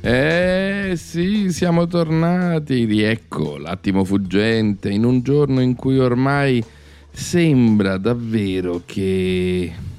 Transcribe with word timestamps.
Eh 0.00 0.96
sì, 0.96 1.52
siamo 1.52 1.86
tornati. 1.86 2.84
Riecco 2.84 3.58
l'attimo 3.58 4.04
fuggente 4.04 4.88
in 4.88 5.04
un 5.04 5.20
giorno 5.20 5.60
in 5.60 5.74
cui 5.74 5.98
ormai 5.98 6.64
sembra 7.10 7.98
davvero 7.98 8.80
che. 8.86 9.93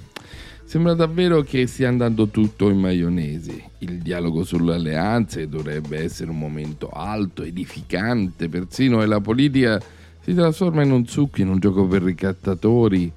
Sembra 0.66 0.96
davvero 0.96 1.42
che 1.42 1.68
stia 1.68 1.88
andando 1.88 2.28
tutto 2.28 2.70
in 2.70 2.80
maionesi. 2.80 3.64
Il 3.80 4.00
dialogo 4.00 4.44
sulle 4.44 4.73
alleanze 4.73 5.48
dovrebbe 5.48 6.02
essere 6.02 6.32
un 6.32 6.40
momento 6.40 6.89
alto, 6.89 7.44
edificante, 7.44 8.50
persino 8.50 9.02
e 9.02 9.06
la 9.06 9.22
politica 9.22 9.81
si 10.20 10.34
trasforma 10.34 10.84
in 10.84 10.92
un 10.92 11.06
succo, 11.06 11.42
in 11.42 11.50
un 11.50 11.59
gioco 11.59 11.88
per 11.88 12.02
ricattatori. 12.02 13.12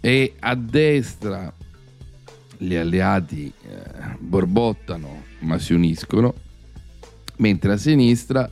E 0.00 0.34
a 0.40 0.54
destra 0.54 1.52
gli 2.56 2.74
alleati 2.74 3.52
eh, 3.62 4.16
borbottano 4.18 5.22
ma 5.40 5.58
si 5.58 5.74
uniscono, 5.74 6.34
mentre 7.36 7.72
a 7.72 7.76
sinistra 7.76 8.50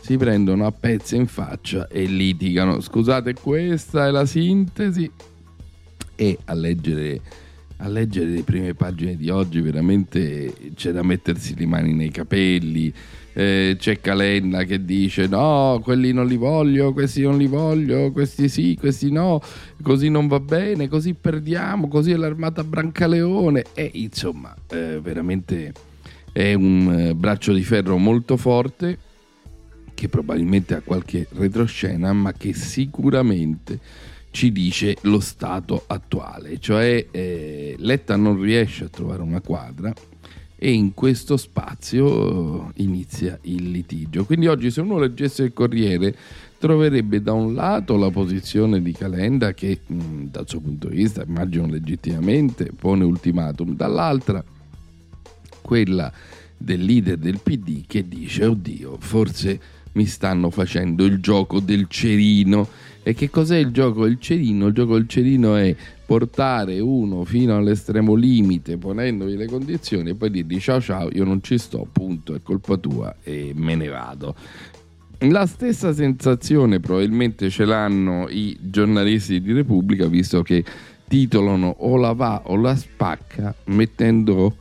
si 0.00 0.16
prendono 0.16 0.66
a 0.66 0.72
pezzi 0.72 1.14
in 1.14 1.28
faccia 1.28 1.86
e 1.86 2.04
litigano. 2.04 2.80
Scusate, 2.80 3.34
questa 3.34 4.08
è 4.08 4.10
la 4.10 4.26
sintesi. 4.26 5.10
E 6.14 6.38
a 6.44 6.54
leggere, 6.54 7.20
a 7.82 7.88
leggere 7.88 8.26
le 8.26 8.42
prime 8.42 8.74
pagine 8.74 9.16
di 9.16 9.28
oggi 9.28 9.60
veramente 9.60 10.54
c'è 10.74 10.92
da 10.92 11.02
mettersi 11.02 11.54
le 11.56 11.66
mani 11.66 11.92
nei 11.92 12.10
capelli. 12.10 12.92
Eh, 13.34 13.76
c'è 13.78 13.98
Calenda 13.98 14.64
che 14.64 14.84
dice 14.84 15.26
no, 15.26 15.80
quelli 15.82 16.12
non 16.12 16.26
li 16.26 16.36
voglio, 16.36 16.92
questi 16.92 17.22
non 17.22 17.38
li 17.38 17.46
voglio, 17.46 18.12
questi 18.12 18.48
sì, 18.48 18.76
questi 18.78 19.10
no, 19.10 19.40
così 19.82 20.10
non 20.10 20.28
va 20.28 20.38
bene, 20.38 20.86
così 20.86 21.14
perdiamo, 21.14 21.88
così 21.88 22.12
è 22.12 22.16
l'armata 22.16 22.62
Brancaleone. 22.62 23.64
E 23.74 23.90
insomma, 23.94 24.54
eh, 24.70 25.00
veramente 25.02 25.72
è 26.30 26.52
un 26.54 26.92
eh, 26.92 27.14
braccio 27.14 27.52
di 27.52 27.62
ferro 27.62 27.96
molto 27.96 28.36
forte 28.36 28.98
che 29.94 30.08
probabilmente 30.08 30.74
ha 30.74 30.82
qualche 30.82 31.26
retroscena, 31.32 32.12
ma 32.12 32.32
che 32.32 32.52
sicuramente 32.52 33.80
ci 34.32 34.50
dice 34.50 34.96
lo 35.02 35.20
stato 35.20 35.84
attuale, 35.86 36.58
cioè 36.58 37.06
eh, 37.10 37.76
Letta 37.78 38.16
non 38.16 38.40
riesce 38.40 38.84
a 38.84 38.88
trovare 38.88 39.22
una 39.22 39.40
quadra 39.40 39.92
e 40.56 40.72
in 40.72 40.94
questo 40.94 41.36
spazio 41.36 42.68
eh, 42.68 42.82
inizia 42.82 43.38
il 43.42 43.70
litigio. 43.70 44.24
Quindi 44.24 44.46
oggi 44.46 44.70
se 44.70 44.80
uno 44.80 44.98
leggesse 44.98 45.44
il 45.44 45.52
Corriere 45.52 46.16
troverebbe 46.58 47.20
da 47.20 47.32
un 47.32 47.54
lato 47.54 47.96
la 47.96 48.10
posizione 48.10 48.80
di 48.80 48.92
Calenda 48.92 49.52
che 49.52 49.80
mh, 49.86 50.24
dal 50.30 50.48
suo 50.48 50.60
punto 50.60 50.88
di 50.88 50.96
vista, 50.96 51.24
immagino 51.26 51.66
legittimamente, 51.66 52.72
pone 52.74 53.04
ultimatum, 53.04 53.76
dall'altra 53.76 54.42
quella 55.60 56.10
del 56.56 56.82
leader 56.82 57.18
del 57.18 57.40
PD 57.42 57.84
che 57.86 58.06
dice 58.06 58.46
oddio 58.46 58.96
forse 58.98 59.60
mi 59.92 60.06
stanno 60.06 60.48
facendo 60.50 61.04
il 61.04 61.20
gioco 61.20 61.60
del 61.60 61.86
cerino 61.88 62.68
e 63.02 63.14
che 63.14 63.30
cos'è 63.30 63.56
il 63.56 63.72
gioco 63.72 64.04
del 64.04 64.18
cerino? 64.20 64.68
Il 64.68 64.74
gioco 64.74 64.94
del 64.94 65.08
cerino 65.08 65.56
è 65.56 65.74
portare 66.12 66.78
uno 66.78 67.24
fino 67.24 67.56
all'estremo 67.56 68.14
limite 68.14 68.76
ponendovi 68.76 69.34
le 69.34 69.46
condizioni 69.46 70.10
e 70.10 70.14
poi 70.14 70.30
dirgli 70.30 70.60
ciao 70.60 70.78
ciao 70.78 71.08
io 71.10 71.24
non 71.24 71.42
ci 71.42 71.56
sto 71.56 71.88
punto 71.90 72.34
è 72.34 72.42
colpa 72.42 72.76
tua 72.76 73.16
e 73.22 73.52
me 73.54 73.74
ne 73.76 73.88
vado 73.88 74.34
la 75.20 75.46
stessa 75.46 75.94
sensazione 75.94 76.80
probabilmente 76.80 77.48
ce 77.48 77.64
l'hanno 77.64 78.26
i 78.28 78.54
giornalisti 78.60 79.40
di 79.40 79.54
Repubblica 79.54 80.06
visto 80.06 80.42
che 80.42 80.62
titolano 81.08 81.76
o 81.78 81.96
la 81.96 82.12
va 82.12 82.42
o 82.44 82.56
la 82.56 82.76
spacca 82.76 83.54
mettendo 83.64 84.56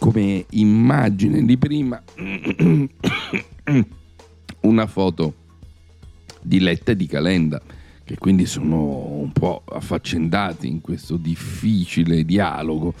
come 0.00 0.46
immagine 0.50 1.44
di 1.44 1.56
prima 1.58 2.02
una 4.62 4.86
foto 4.88 5.34
di 6.42 6.60
Letta 6.60 6.92
e 6.92 6.96
di 6.96 7.06
Calenda 7.06 7.62
che 8.04 8.18
quindi 8.18 8.46
sono 8.46 9.20
un 9.20 9.32
po' 9.32 9.62
affaccendati 9.64 10.66
in 10.66 10.80
questo 10.80 11.16
difficile 11.16 12.24
dialogo. 12.24 12.94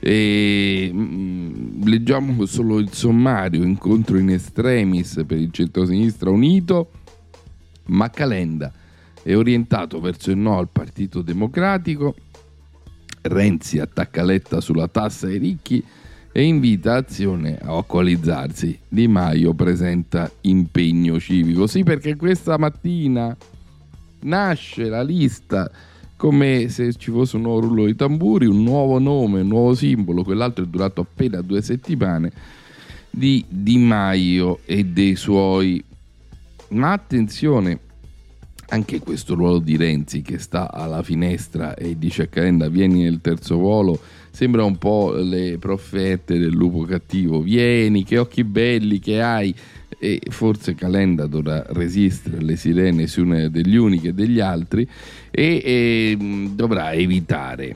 E 0.00 0.90
mm, 0.92 1.82
leggiamo 1.84 2.44
solo 2.46 2.78
il 2.78 2.92
sommario 2.92 3.64
incontro 3.64 4.18
in 4.18 4.30
extremis 4.30 5.24
per 5.26 5.38
il 5.38 5.50
centro-sinistra 5.50 6.30
unito 6.30 6.90
ma 7.86 8.08
Calenda 8.08 8.72
è 9.22 9.34
orientato 9.34 10.00
verso 10.00 10.30
il 10.30 10.36
no 10.36 10.58
al 10.58 10.68
Partito 10.70 11.20
Democratico 11.20 12.14
Renzi 13.22 13.80
attacca 13.80 14.22
Letta 14.22 14.60
sulla 14.60 14.86
tassa 14.86 15.26
ai 15.26 15.38
ricchi 15.38 15.84
e 16.38 16.44
invita 16.44 16.94
Azione 16.94 17.58
a 17.60 17.82
coalizzarsi. 17.82 18.78
Di 18.86 19.08
Maio 19.08 19.54
presenta 19.54 20.30
impegno 20.42 21.18
civico. 21.18 21.66
Sì, 21.66 21.82
perché 21.82 22.14
questa 22.14 22.56
mattina 22.56 23.36
nasce 24.20 24.84
la 24.84 25.02
lista 25.02 25.68
come 26.14 26.68
se 26.68 26.94
ci 26.94 27.10
fosse 27.10 27.34
un 27.34 27.42
nuovo 27.42 27.66
rullo 27.66 27.86
di 27.86 27.96
tamburi, 27.96 28.46
un 28.46 28.62
nuovo 28.62 29.00
nome, 29.00 29.40
un 29.40 29.48
nuovo 29.48 29.74
simbolo, 29.74 30.22
quell'altro 30.22 30.62
è 30.62 30.68
durato 30.68 31.00
appena 31.00 31.40
due 31.40 31.60
settimane, 31.60 32.30
di 33.10 33.44
Di 33.48 33.76
Maio 33.78 34.60
e 34.64 34.84
dei 34.84 35.16
suoi. 35.16 35.82
Ma 36.68 36.92
attenzione, 36.92 37.80
anche 38.68 39.00
questo 39.00 39.34
ruolo 39.34 39.58
di 39.58 39.76
Renzi 39.76 40.22
che 40.22 40.38
sta 40.38 40.70
alla 40.70 41.02
finestra 41.02 41.74
e 41.74 41.98
dice 41.98 42.22
a 42.22 42.26
Calenda 42.28 42.68
vieni 42.68 43.02
nel 43.02 43.20
terzo 43.20 43.56
volo 43.56 43.98
sembra 44.38 44.62
un 44.62 44.78
po' 44.78 45.14
le 45.14 45.58
profferte 45.58 46.38
del 46.38 46.52
lupo 46.52 46.82
cattivo. 46.82 47.40
Vieni 47.40 48.04
che 48.04 48.18
occhi 48.18 48.44
belli 48.44 49.00
che 49.00 49.20
hai. 49.20 49.52
E 49.98 50.20
forse 50.28 50.76
Calenda 50.76 51.26
dovrà 51.26 51.64
resistere 51.70 52.36
alle 52.36 52.54
sirene 52.54 53.08
degli 53.50 53.74
uni 53.74 53.98
che 53.98 54.14
degli 54.14 54.38
altri 54.38 54.88
e, 55.28 55.60
e 55.64 56.16
mh, 56.16 56.54
dovrà 56.54 56.92
evitare 56.92 57.74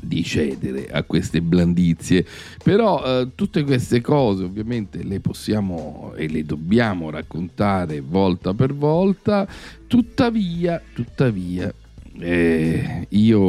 di 0.00 0.22
cedere 0.22 0.86
a 0.88 1.02
queste 1.02 1.42
blandizie. 1.42 2.24
Però 2.62 3.02
eh, 3.04 3.30
tutte 3.34 3.64
queste 3.64 4.00
cose 4.00 4.44
ovviamente 4.44 5.02
le 5.02 5.18
possiamo 5.18 6.12
e 6.14 6.28
le 6.28 6.44
dobbiamo 6.44 7.10
raccontare 7.10 8.00
volta 8.00 8.54
per 8.54 8.72
volta. 8.72 9.48
Tuttavia 9.88 10.80
tuttavia 10.94 11.74
eh, 12.18 13.06
io 13.10 13.40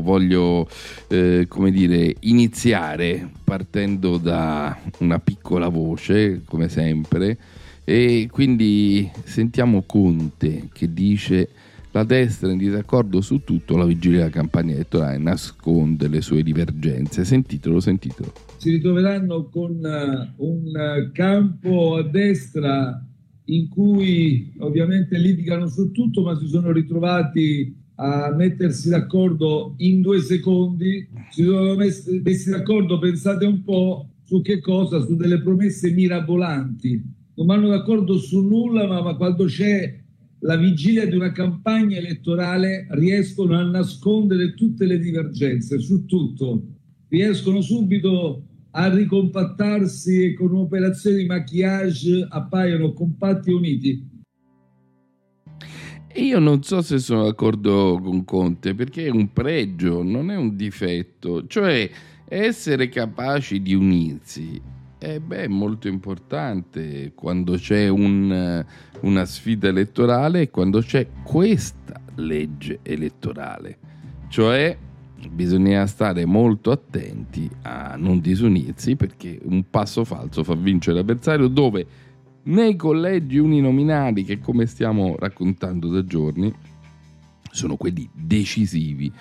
voglio 0.00 0.68
eh, 1.08 1.46
come 1.48 1.70
dire 1.70 2.14
iniziare 2.20 3.28
partendo 3.42 4.18
da 4.18 4.78
una 4.98 5.18
piccola 5.18 5.68
voce 5.68 6.42
come 6.44 6.68
sempre 6.68 7.38
e 7.84 8.28
quindi 8.30 9.10
sentiamo 9.24 9.82
Conte 9.82 10.68
che 10.72 10.92
dice 10.92 11.48
la 11.94 12.02
destra 12.02 12.50
in 12.50 12.58
disaccordo 12.58 13.20
su 13.20 13.42
tutto 13.44 13.76
la 13.76 13.84
vigilia 13.84 14.18
della 14.18 14.30
campagna 14.30 14.72
elettorale 14.72 15.16
nasconde 15.18 16.08
le 16.08 16.22
sue 16.22 16.42
divergenze. 16.42 17.24
Sentitelo 17.24 17.78
sentitelo. 17.78 18.32
Si 18.56 18.70
ritroveranno 18.70 19.44
con 19.48 19.84
eh, 19.84 20.34
un 20.38 20.76
eh, 20.76 21.10
campo 21.12 21.94
a 21.94 22.02
destra 22.02 23.00
in 23.44 23.68
cui 23.68 24.52
ovviamente 24.58 25.18
litigano 25.18 25.68
su 25.68 25.92
tutto, 25.92 26.22
ma 26.22 26.36
si 26.36 26.48
sono 26.48 26.72
ritrovati 26.72 27.83
a 27.96 28.34
mettersi 28.34 28.88
d'accordo 28.88 29.74
in 29.78 30.00
due 30.00 30.20
secondi. 30.20 31.06
Si 31.30 31.42
sono 31.44 31.74
messi, 31.74 32.50
d'accordo, 32.50 32.98
pensate 32.98 33.44
un 33.44 33.62
po', 33.62 34.08
su 34.24 34.40
che 34.40 34.60
cosa? 34.60 35.00
Su 35.00 35.16
delle 35.16 35.40
promesse 35.40 35.90
mirabolanti. 35.90 37.02
Non 37.36 37.46
vanno 37.46 37.68
d'accordo 37.68 38.18
su 38.18 38.40
nulla, 38.40 38.86
ma 39.02 39.14
quando 39.16 39.44
c'è 39.44 40.02
la 40.40 40.56
vigilia 40.56 41.06
di 41.06 41.14
una 41.14 41.32
campagna 41.32 41.96
elettorale 41.96 42.86
riescono 42.90 43.56
a 43.56 43.62
nascondere 43.62 44.54
tutte 44.54 44.86
le 44.86 44.98
divergenze 44.98 45.78
su 45.78 46.04
tutto. 46.04 46.62
riescono 47.08 47.60
subito 47.60 48.42
a 48.72 48.92
ricompattarsi 48.92 50.24
e 50.24 50.34
con 50.34 50.50
un'operazione 50.50 51.18
di 51.18 51.26
maquillage 51.26 52.26
appaiono 52.28 52.92
compatti 52.92 53.50
e 53.50 53.54
uniti. 53.54 54.13
Io 56.14 56.38
non 56.38 56.62
so 56.62 56.80
se 56.82 56.98
sono 56.98 57.24
d'accordo 57.24 58.00
con 58.02 58.24
Conte, 58.24 58.74
perché 58.74 59.06
è 59.06 59.10
un 59.10 59.32
pregio, 59.32 60.02
non 60.02 60.30
è 60.30 60.36
un 60.36 60.56
difetto. 60.56 61.46
Cioè, 61.46 61.90
essere 62.26 62.88
capaci 62.88 63.60
di 63.60 63.74
unirsi 63.74 64.60
eh 65.04 65.20
beh, 65.20 65.42
è 65.44 65.48
molto 65.48 65.86
importante 65.86 67.12
quando 67.14 67.56
c'è 67.56 67.88
un, 67.88 68.64
una 69.00 69.24
sfida 69.26 69.68
elettorale 69.68 70.40
e 70.42 70.50
quando 70.50 70.80
c'è 70.80 71.06
questa 71.22 72.00
legge 72.14 72.78
elettorale. 72.82 73.76
Cioè, 74.28 74.74
bisogna 75.30 75.86
stare 75.86 76.24
molto 76.24 76.70
attenti 76.70 77.50
a 77.62 77.96
non 77.98 78.20
disunirsi 78.20 78.96
perché 78.96 79.38
un 79.42 79.64
passo 79.68 80.04
falso 80.04 80.42
fa 80.42 80.54
vincere 80.54 80.96
l'avversario 80.96 81.48
dove 81.48 81.86
nei 82.44 82.76
collegi 82.76 83.38
uninominali 83.38 84.24
che 84.24 84.38
come 84.38 84.66
stiamo 84.66 85.16
raccontando 85.18 85.88
da 85.88 86.04
giorni 86.04 86.52
sono 87.50 87.76
quelli 87.76 88.08
decisivi 88.12 89.12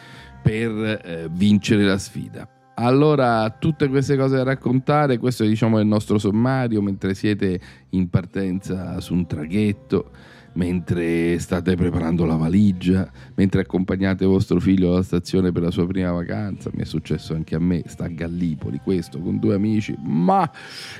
per 0.42 0.72
eh, 0.72 1.30
vincere 1.32 1.84
la 1.84 1.98
sfida. 1.98 2.48
Allora, 2.76 3.50
tutte 3.52 3.88
queste 3.88 4.18
cose 4.18 4.36
da 4.36 4.44
raccontare, 4.44 5.20
questo 5.20 5.46
diciamo 5.46 5.78
è 5.78 5.82
il 5.82 5.88
nostro 5.88 6.18
sommario 6.18 6.82
mentre 6.82 7.14
siete 7.14 7.60
in 7.90 8.10
partenza 8.10 9.00
su 9.00 9.14
un 9.14 9.28
traghetto 9.28 10.10
mentre 10.54 11.38
state 11.40 11.76
preparando 11.76 12.26
la 12.26 12.36
valigia, 12.36 13.10
mentre 13.36 13.62
accompagnate 13.62 14.26
vostro 14.26 14.60
figlio 14.60 14.92
alla 14.92 15.04
stazione 15.04 15.52
per 15.52 15.64
la 15.64 15.72
sua 15.72 15.88
prima 15.88 16.12
vacanza, 16.12 16.70
mi 16.74 16.82
è 16.82 16.86
successo 16.86 17.34
anche 17.34 17.56
a 17.56 17.60
me, 17.60 17.84
sta 17.86 18.06
a 18.06 18.10
Gallipoli 18.10 18.80
questo 18.84 19.20
con 19.20 19.40
due 19.40 19.56
amici, 19.56 19.96
ma 20.02 20.50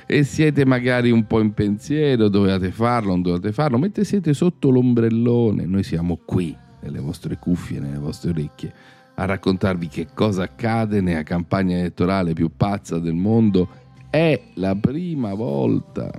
e 0.06 0.24
siete 0.24 0.64
magari 0.64 1.10
un 1.10 1.26
po' 1.26 1.40
in 1.40 1.52
pensiero, 1.52 2.28
dovevate 2.28 2.70
farlo, 2.70 3.10
non 3.10 3.22
dovete 3.22 3.52
farlo, 3.52 3.78
mentre 3.78 4.04
siete 4.04 4.34
sotto 4.34 4.70
l'ombrellone, 4.70 5.64
noi 5.66 5.82
siamo 5.82 6.20
qui 6.24 6.56
nelle 6.80 7.00
vostre 7.00 7.38
cuffie, 7.38 7.80
nelle 7.80 7.98
vostre 7.98 8.30
orecchie 8.30 8.72
a 9.16 9.26
raccontarvi 9.26 9.86
che 9.88 10.08
cosa 10.12 10.42
accade 10.42 11.00
nella 11.00 11.22
campagna 11.22 11.78
elettorale 11.78 12.32
più 12.32 12.50
pazza 12.56 12.98
del 12.98 13.14
mondo. 13.14 13.68
È 14.10 14.40
la 14.54 14.74
prima 14.74 15.34
volta, 15.34 16.10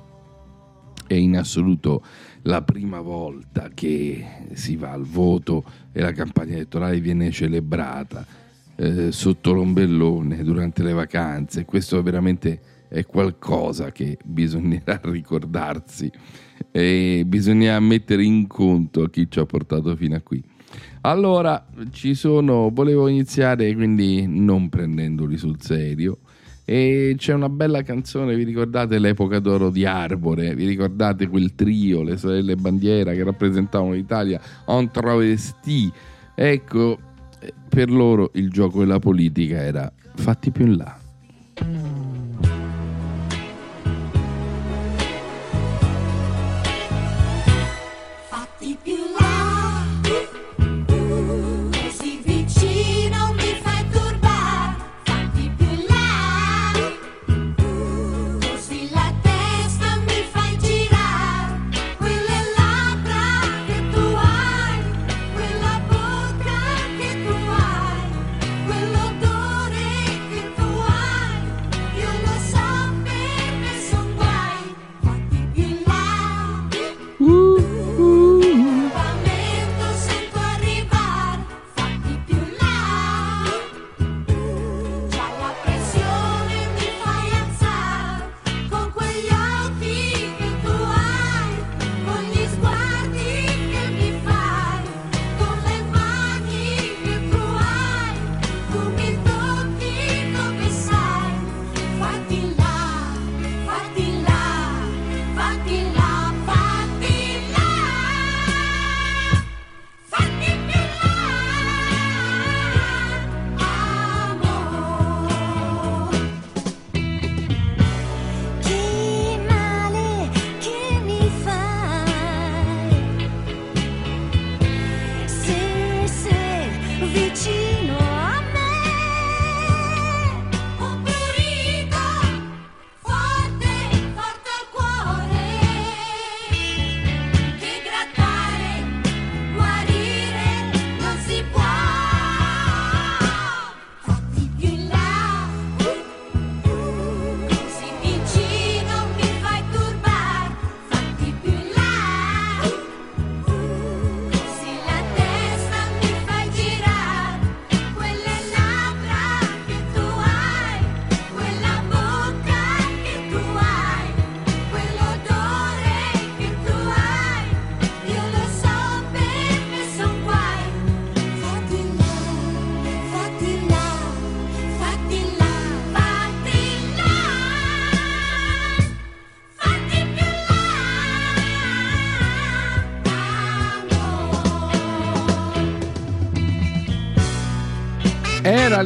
è 1.08 1.14
in 1.14 1.38
assoluto 1.38 2.04
la 2.44 2.62
prima 2.62 3.02
volta 3.02 3.70
che 3.74 4.24
si 4.54 4.76
va 4.76 4.92
al 4.92 5.04
voto 5.04 5.64
e 5.92 6.02
la 6.02 6.12
campagna 6.12 6.54
elettorale 6.54 7.00
viene 7.00 7.32
celebrata 7.32 8.26
eh, 8.76 9.12
sotto 9.12 9.54
l'ombellone 9.54 10.44
durante 10.44 10.84
le 10.84 10.94
vacanze. 10.94 11.66
Questo 11.66 12.02
veramente 12.04 12.60
è 12.88 13.06
qualcosa 13.06 13.92
che 13.92 14.18
bisognerà 14.24 15.00
ricordarsi 15.06 16.12
e 16.72 17.24
bisogna 17.26 17.80
mettere 17.80 18.24
in 18.24 18.48
conto 18.48 19.08
chi 19.08 19.30
ci 19.30 19.40
ha 19.40 19.46
portato 19.46 19.96
fino 19.96 20.16
a 20.16 20.22
qui. 20.22 20.44
Allora, 21.02 21.66
ci 21.92 22.16
sono, 22.16 22.70
volevo 22.74 23.08
iniziare 23.08 23.74
quindi 23.76 24.26
non 24.28 24.70
prendendoli 24.70 25.38
sul 25.38 25.62
serio, 25.62 26.20
e 26.66 27.14
c'è 27.16 27.34
una 27.34 27.48
bella 27.48 27.84
canzone, 27.84 28.36
vi 28.36 28.44
ricordate 28.44 28.98
l'epoca 28.98 29.38
d'oro 29.38 29.70
di 29.70 29.86
Arbore? 29.86 30.56
Vi 30.56 30.66
ricordate 30.66 31.28
quel 31.28 31.54
trio, 31.54 32.02
le 32.02 32.18
sorelle 32.18 32.56
bandiera 32.56 33.14
che 33.14 33.24
rappresentavano 33.24 33.94
l'Italia 33.94 34.42
en 34.66 34.90
travesti? 34.90 35.92
Ecco, 36.34 36.98
per 37.70 37.92
loro 37.92 38.32
il 38.34 38.50
gioco 38.50 38.80
della 38.80 39.00
politica 39.00 39.58
era 39.58 39.92
fatti 40.16 40.50
più 40.50 40.66
in 40.66 40.78
là. 40.78 40.98
Fatti 48.28 48.78
più 48.82 48.95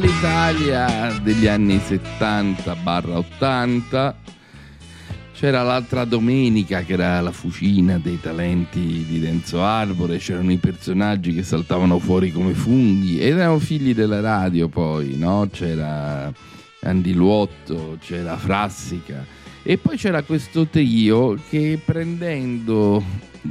l'Italia 0.00 1.20
degli 1.22 1.46
anni 1.46 1.76
70-80. 1.76 4.14
C'era 5.32 5.62
l'altra 5.62 6.04
domenica 6.04 6.82
che 6.82 6.92
era 6.92 7.20
la 7.22 7.32
fucina 7.32 7.98
dei 7.98 8.20
talenti 8.20 9.06
di 9.08 9.24
Renzo 9.24 9.62
Arbore, 9.62 10.18
c'erano 10.18 10.52
i 10.52 10.58
personaggi 10.58 11.32
che 11.32 11.42
saltavano 11.42 11.98
fuori 11.98 12.30
come 12.30 12.52
funghi 12.52 13.18
ed 13.18 13.38
erano 13.38 13.58
figli 13.58 13.94
della 13.94 14.20
radio 14.20 14.68
poi, 14.68 15.16
no? 15.16 15.48
C'era 15.50 16.30
Andy 16.82 17.14
Luotto, 17.14 17.96
c'era 18.00 18.36
Frassica 18.36 19.24
E 19.62 19.78
poi 19.78 19.96
c'era 19.96 20.22
questo 20.22 20.66
trio 20.66 21.38
che 21.48 21.80
prendendo 21.82 23.02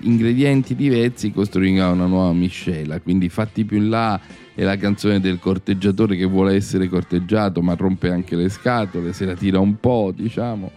ingredienti 0.02 0.76
diversi 0.76 1.32
costruiva 1.32 1.90
una 1.90 2.06
nuova 2.06 2.34
miscela, 2.34 3.00
quindi 3.00 3.30
fatti 3.30 3.66
più 3.66 3.78
in 3.78 3.90
là 3.90 4.22
è 4.60 4.64
la 4.64 4.76
canzone 4.76 5.22
del 5.22 5.40
corteggiatore 5.40 6.18
che 6.18 6.26
vuole 6.26 6.54
essere 6.54 6.90
corteggiato 6.90 7.62
ma 7.62 7.76
rompe 7.76 8.12
anche 8.12 8.36
le 8.36 8.50
scatole, 8.50 9.14
se 9.14 9.24
la 9.24 9.34
tira 9.34 9.58
un 9.58 9.80
po', 9.80 10.12
diciamo. 10.14 10.70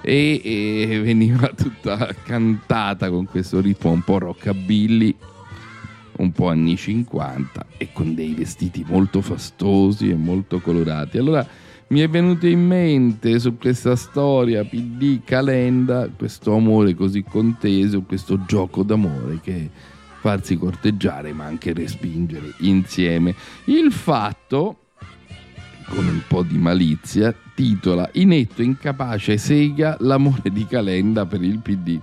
E, 0.00 0.40
e 0.42 1.00
veniva 1.02 1.48
tutta 1.54 2.14
cantata 2.24 3.10
con 3.10 3.26
questo 3.26 3.60
ritmo 3.60 3.90
un 3.90 4.00
po' 4.00 4.20
rockabilly, 4.20 5.14
un 6.16 6.32
po' 6.32 6.48
anni 6.48 6.78
50 6.78 7.66
e 7.76 7.90
con 7.92 8.14
dei 8.14 8.32
vestiti 8.32 8.86
molto 8.88 9.20
fastosi 9.20 10.08
e 10.08 10.14
molto 10.14 10.60
colorati. 10.60 11.18
Allora 11.18 11.46
mi 11.88 12.00
è 12.00 12.08
venuto 12.08 12.46
in 12.46 12.66
mente 12.66 13.38
su 13.38 13.58
questa 13.58 13.96
storia 13.96 14.64
PD 14.64 15.20
Calenda 15.24 16.08
questo 16.08 16.54
amore 16.54 16.94
così 16.94 17.22
conteso, 17.22 18.00
questo 18.00 18.46
gioco 18.46 18.82
d'amore 18.82 19.40
che 19.42 19.68
farsi 20.20 20.56
corteggiare 20.56 21.32
ma 21.32 21.46
anche 21.46 21.72
respingere 21.72 22.52
insieme. 22.58 23.34
Il 23.64 23.90
fatto, 23.90 24.76
con 25.86 26.06
un 26.06 26.20
po' 26.28 26.42
di 26.42 26.58
malizia, 26.58 27.34
titola 27.54 28.08
Inetto 28.12 28.62
incapace 28.62 29.38
sega 29.38 29.96
l'amore 30.00 30.50
di 30.50 30.66
Calenda 30.66 31.24
per 31.24 31.42
il 31.42 31.58
PD. 31.58 31.98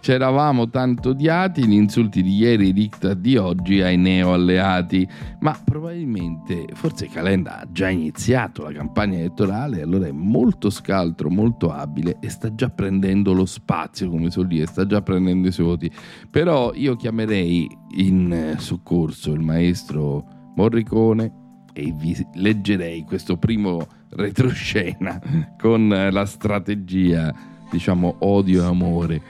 C'eravamo 0.00 0.70
tanto 0.70 1.10
odiati, 1.10 1.66
gli 1.66 1.74
insulti 1.74 2.22
di 2.22 2.36
ieri 2.36 2.68
i 2.68 2.72
diktat 2.72 3.18
di 3.18 3.36
oggi 3.36 3.82
ai 3.82 3.98
neoalleati, 3.98 5.06
ma 5.40 5.54
probabilmente 5.62 6.64
forse 6.72 7.06
Calenda 7.08 7.60
ha 7.60 7.68
già 7.70 7.90
iniziato 7.90 8.62
la 8.62 8.72
campagna 8.72 9.18
elettorale, 9.18 9.82
allora 9.82 10.06
è 10.06 10.12
molto 10.12 10.70
scaltro, 10.70 11.28
molto 11.28 11.70
abile 11.70 12.16
e 12.20 12.30
sta 12.30 12.54
già 12.54 12.70
prendendo 12.70 13.34
lo 13.34 13.44
spazio, 13.44 14.08
come 14.08 14.30
so 14.30 14.42
dire, 14.42 14.64
sta 14.64 14.86
già 14.86 15.02
prendendo 15.02 15.48
i 15.48 15.52
suoi 15.52 15.66
voti. 15.66 15.90
Però 16.30 16.72
io 16.72 16.96
chiamerei 16.96 17.68
in 17.96 18.32
eh, 18.32 18.54
soccorso 18.58 19.32
il 19.32 19.40
maestro 19.40 20.24
Morricone 20.56 21.30
e 21.74 21.92
vi 21.94 22.16
leggerei 22.36 23.04
questo 23.04 23.36
primo 23.36 23.86
retroscena 24.12 25.20
con 25.60 25.88
la 26.10 26.24
strategia, 26.24 27.34
diciamo, 27.70 28.16
odio 28.20 28.62
e 28.62 28.66
amore 28.66 29.22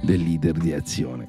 del 0.00 0.22
leader 0.22 0.52
di 0.52 0.72
azione. 0.72 1.28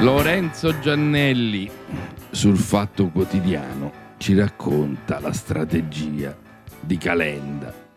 Lorenzo 0.00 0.78
Giannelli 0.78 1.68
sul 2.30 2.56
Fatto 2.56 3.08
Quotidiano 3.08 4.14
ci 4.18 4.36
racconta 4.36 5.18
la 5.18 5.32
strategia 5.32 6.36
di 6.80 6.96
Calenda. 6.96 7.87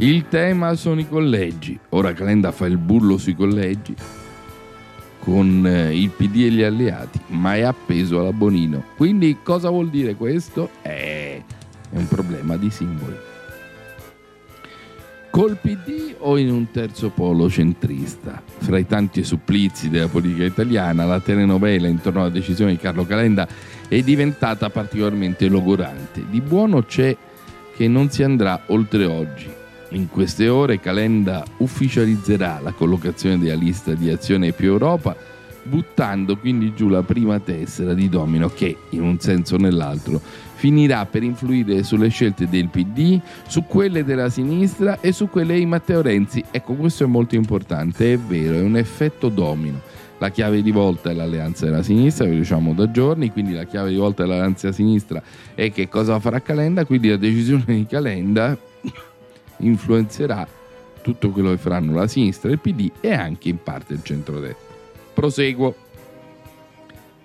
Il 0.00 0.28
tema 0.28 0.76
sono 0.76 1.00
i 1.00 1.08
collegi. 1.08 1.76
Ora 1.88 2.12
Calenda 2.12 2.52
fa 2.52 2.66
il 2.66 2.76
bullo 2.76 3.18
sui 3.18 3.34
collegi 3.34 3.96
con 5.18 5.66
eh, 5.66 5.98
il 5.98 6.10
PD 6.10 6.36
e 6.36 6.50
gli 6.50 6.62
alleati, 6.62 7.18
ma 7.28 7.56
è 7.56 7.62
appeso 7.62 8.20
alla 8.20 8.32
Bonino. 8.32 8.84
Quindi 8.96 9.38
cosa 9.42 9.70
vuol 9.70 9.90
dire 9.90 10.14
questo? 10.14 10.70
Eh, 10.82 11.42
è 11.90 11.96
un 11.96 12.06
problema 12.06 12.56
di 12.56 12.70
simboli. 12.70 13.16
Col 15.30 15.58
PD 15.60 16.14
o 16.18 16.38
in 16.38 16.52
un 16.52 16.70
terzo 16.70 17.10
polo 17.10 17.50
centrista? 17.50 18.40
Fra 18.58 18.78
i 18.78 18.86
tanti 18.86 19.24
supplizi 19.24 19.90
della 19.90 20.06
politica 20.06 20.44
italiana, 20.44 21.06
la 21.06 21.18
telenovela 21.18 21.88
intorno 21.88 22.20
alla 22.20 22.30
decisione 22.30 22.70
di 22.70 22.78
Carlo 22.78 23.04
Calenda 23.04 23.48
è 23.88 24.00
diventata 24.02 24.70
particolarmente 24.70 25.48
logorante. 25.48 26.24
Di 26.30 26.40
buono 26.40 26.84
c'è 26.84 27.16
che 27.74 27.88
non 27.88 28.10
si 28.10 28.22
andrà 28.22 28.62
oltre 28.66 29.04
oggi. 29.04 29.57
In 29.92 30.10
queste 30.10 30.48
ore 30.50 30.80
Calenda 30.80 31.42
ufficializzerà 31.58 32.60
la 32.62 32.72
collocazione 32.72 33.38
della 33.38 33.54
lista 33.54 33.94
di 33.94 34.10
Azione 34.10 34.52
più 34.52 34.72
Europa, 34.72 35.16
buttando 35.62 36.36
quindi 36.36 36.74
giù 36.74 36.88
la 36.88 37.02
prima 37.02 37.40
tessera 37.40 37.94
di 37.94 38.10
domino 38.10 38.50
che, 38.50 38.76
in 38.90 39.02
un 39.02 39.18
senso 39.18 39.54
o 39.54 39.58
nell'altro, 39.58 40.20
finirà 40.54 41.06
per 41.06 41.22
influire 41.22 41.82
sulle 41.84 42.08
scelte 42.08 42.48
del 42.50 42.68
PD, 42.68 43.18
su 43.46 43.64
quelle 43.64 44.04
della 44.04 44.28
sinistra 44.28 45.00
e 45.00 45.12
su 45.12 45.30
quelle 45.30 45.54
di 45.54 45.64
Matteo 45.64 46.02
Renzi. 46.02 46.44
Ecco, 46.50 46.74
questo 46.74 47.04
è 47.04 47.06
molto 47.06 47.34
importante, 47.36 48.12
è 48.12 48.18
vero, 48.18 48.56
è 48.56 48.62
un 48.62 48.76
effetto 48.76 49.30
domino. 49.30 49.80
La 50.18 50.28
chiave 50.28 50.60
di 50.60 50.70
volta 50.70 51.10
è 51.10 51.14
l'alleanza 51.14 51.64
della 51.64 51.82
sinistra, 51.82 52.26
lo 52.26 52.34
diciamo 52.34 52.74
da 52.74 52.90
giorni, 52.90 53.30
quindi 53.30 53.54
la 53.54 53.64
chiave 53.64 53.88
di 53.88 53.96
volta 53.96 54.24
dell'alleanza 54.24 54.66
della 54.66 54.74
sinistra 54.74 55.22
è 55.54 55.72
che 55.72 55.88
cosa 55.88 56.18
farà 56.18 56.42
Calenda, 56.42 56.84
quindi 56.84 57.08
la 57.08 57.16
decisione 57.16 57.64
di 57.66 57.86
Calenda 57.86 58.58
influenzerà 59.58 60.46
tutto 61.02 61.30
quello 61.30 61.50
che 61.50 61.58
faranno 61.58 61.94
la 61.94 62.06
sinistra 62.06 62.50
il 62.50 62.58
PD 62.58 62.90
e 63.00 63.12
anche 63.12 63.48
in 63.48 63.62
parte 63.62 63.94
il 63.94 64.02
centrodestra. 64.02 64.74
Proseguo. 65.14 65.74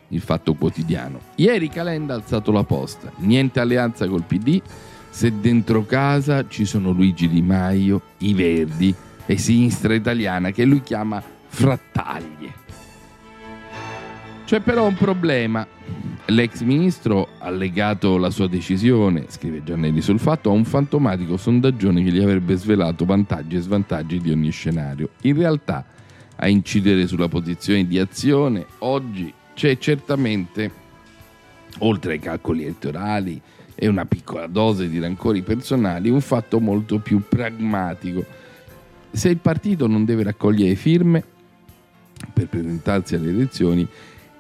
Il 0.10 0.22
fatto 0.22 0.54
quotidiano. 0.54 1.20
Ieri 1.36 1.70
Calenda 1.70 2.14
ha 2.14 2.18
alzato 2.18 2.52
la 2.52 2.64
posta. 2.64 3.12
Niente 3.18 3.60
alleanza 3.60 4.08
col 4.08 4.24
PD. 4.24 4.62
Se 5.10 5.40
dentro 5.40 5.86
casa 5.86 6.48
ci 6.48 6.66
sono 6.66 6.92
Luigi 6.92 7.28
Di 7.28 7.42
Maio, 7.42 8.02
i 8.20 8.34
Verdi 8.34 8.94
e 9.26 9.38
Sinistra 9.38 9.94
Italiana 9.94 10.52
che 10.52 10.66
lui 10.66 10.82
chiama 10.82 11.22
frattaglie. 11.48 12.62
C'è 14.46 14.60
però 14.60 14.88
un 14.88 14.96
problema. 14.96 15.66
L'ex 16.28 16.62
ministro 16.62 17.28
ha 17.40 17.50
legato 17.50 18.16
la 18.16 18.30
sua 18.30 18.48
decisione, 18.48 19.26
scrive 19.28 19.62
Giannelli 19.62 20.00
sul 20.00 20.20
fatto, 20.20 20.50
a 20.50 20.54
un 20.54 20.64
fantomatico 20.64 21.36
sondaggione 21.36 22.02
che 22.02 22.12
gli 22.12 22.22
avrebbe 22.22 22.56
svelato 22.56 23.04
vantaggi 23.04 23.58
e 23.58 23.60
svantaggi 23.60 24.22
di 24.22 24.32
ogni 24.32 24.50
scenario. 24.50 25.10
In 25.24 25.36
realtà, 25.36 25.86
a 26.38 26.48
incidere 26.48 27.08
sulla 27.08 27.28
posizione 27.28 27.86
di 27.86 28.00
azione, 28.00 28.66
oggi 28.80 29.34
c'è 29.54 29.78
certamente, 29.78 30.72
oltre 31.80 32.14
ai 32.14 32.20
calcoli 32.20 32.64
elettorali 32.64 33.40
e 33.76 33.88
una 33.88 34.06
piccola 34.06 34.48
dose 34.48 34.88
di 34.88 35.00
rancori 35.00 35.42
personali, 35.42 36.10
un 36.10 36.22
fatto 36.22 36.62
molto 36.62 37.00
più 37.00 37.22
pragmatico. 37.28 38.26
Se 39.12 39.28
il 39.28 39.38
partito 39.40 39.88
non 39.88 40.06
deve 40.06 40.24
raccogliere 40.24 40.76
firme 40.76 41.22
per 42.32 42.48
presentarsi 42.48 43.16
alle 43.16 43.30
elezioni, 43.30 43.86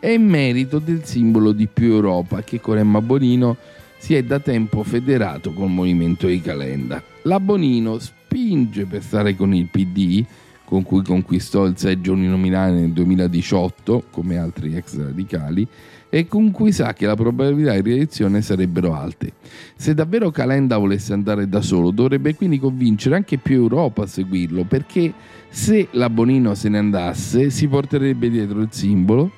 è 0.03 0.17
merito 0.17 0.79
del 0.79 1.05
simbolo 1.05 1.53
di 1.53 1.65
più 1.71 1.93
Europa 1.93 2.41
che 2.41 2.59
con 2.59 2.77
Emma 2.77 2.99
Bonino 2.99 3.55
si 3.97 4.15
è 4.15 4.21
da 4.21 4.37
tempo 4.41 4.83
federato 4.83 5.53
col 5.53 5.69
movimento 5.69 6.27
di 6.27 6.41
Calenda. 6.41 7.01
La 7.21 7.39
Bonino 7.39 7.97
spinge 7.99 8.83
per 8.83 9.01
stare 9.01 9.33
con 9.33 9.53
il 9.53 9.67
PD, 9.67 10.21
con 10.65 10.83
cui 10.83 11.03
conquistò 11.03 11.63
il 11.63 11.77
seggio 11.77 12.11
uninominale 12.11 12.81
nel 12.81 12.89
2018, 12.89 14.07
come 14.11 14.37
altri 14.37 14.75
ex 14.75 14.97
radicali, 14.97 15.65
e 16.09 16.27
con 16.27 16.51
cui 16.51 16.73
sa 16.73 16.91
che 16.91 17.05
la 17.05 17.15
probabilità 17.15 17.71
di 17.71 17.89
rielezione 17.89 18.41
sarebbero 18.41 18.93
alte. 18.93 19.31
Se 19.77 19.93
davvero 19.93 20.31
Calenda 20.31 20.77
volesse 20.77 21.13
andare 21.13 21.47
da 21.47 21.61
solo, 21.61 21.91
dovrebbe 21.91 22.35
quindi 22.35 22.59
convincere 22.59 23.15
anche 23.15 23.37
più 23.37 23.55
Europa 23.55 24.03
a 24.03 24.07
seguirlo, 24.07 24.65
perché 24.65 25.13
se 25.47 25.87
la 25.91 26.09
Bonino 26.09 26.55
se 26.55 26.67
ne 26.67 26.79
andasse, 26.79 27.49
si 27.49 27.69
porterebbe 27.69 28.29
dietro 28.29 28.59
il 28.59 28.69
simbolo 28.69 29.31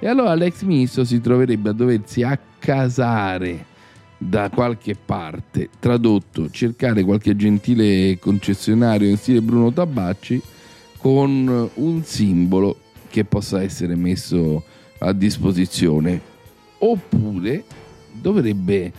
e 0.00 0.08
allora 0.08 0.34
l'ex 0.34 0.62
ministro 0.62 1.04
si 1.04 1.20
troverebbe 1.20 1.68
a 1.68 1.72
doversi 1.72 2.22
accasare 2.22 3.66
da 4.16 4.48
qualche 4.48 4.94
parte, 4.94 5.68
tradotto, 5.78 6.50
cercare 6.50 7.04
qualche 7.04 7.36
gentile 7.36 8.18
concessionario 8.18 9.08
in 9.08 9.18
stile 9.18 9.42
Bruno 9.42 9.72
Tabacci 9.72 10.42
con 10.96 11.70
un 11.74 12.02
simbolo 12.02 12.78
che 13.08 13.24
possa 13.24 13.62
essere 13.62 13.94
messo 13.94 14.64
a 14.98 15.12
disposizione. 15.12 16.20
Oppure 16.78 17.64
dovrebbe 18.12 18.92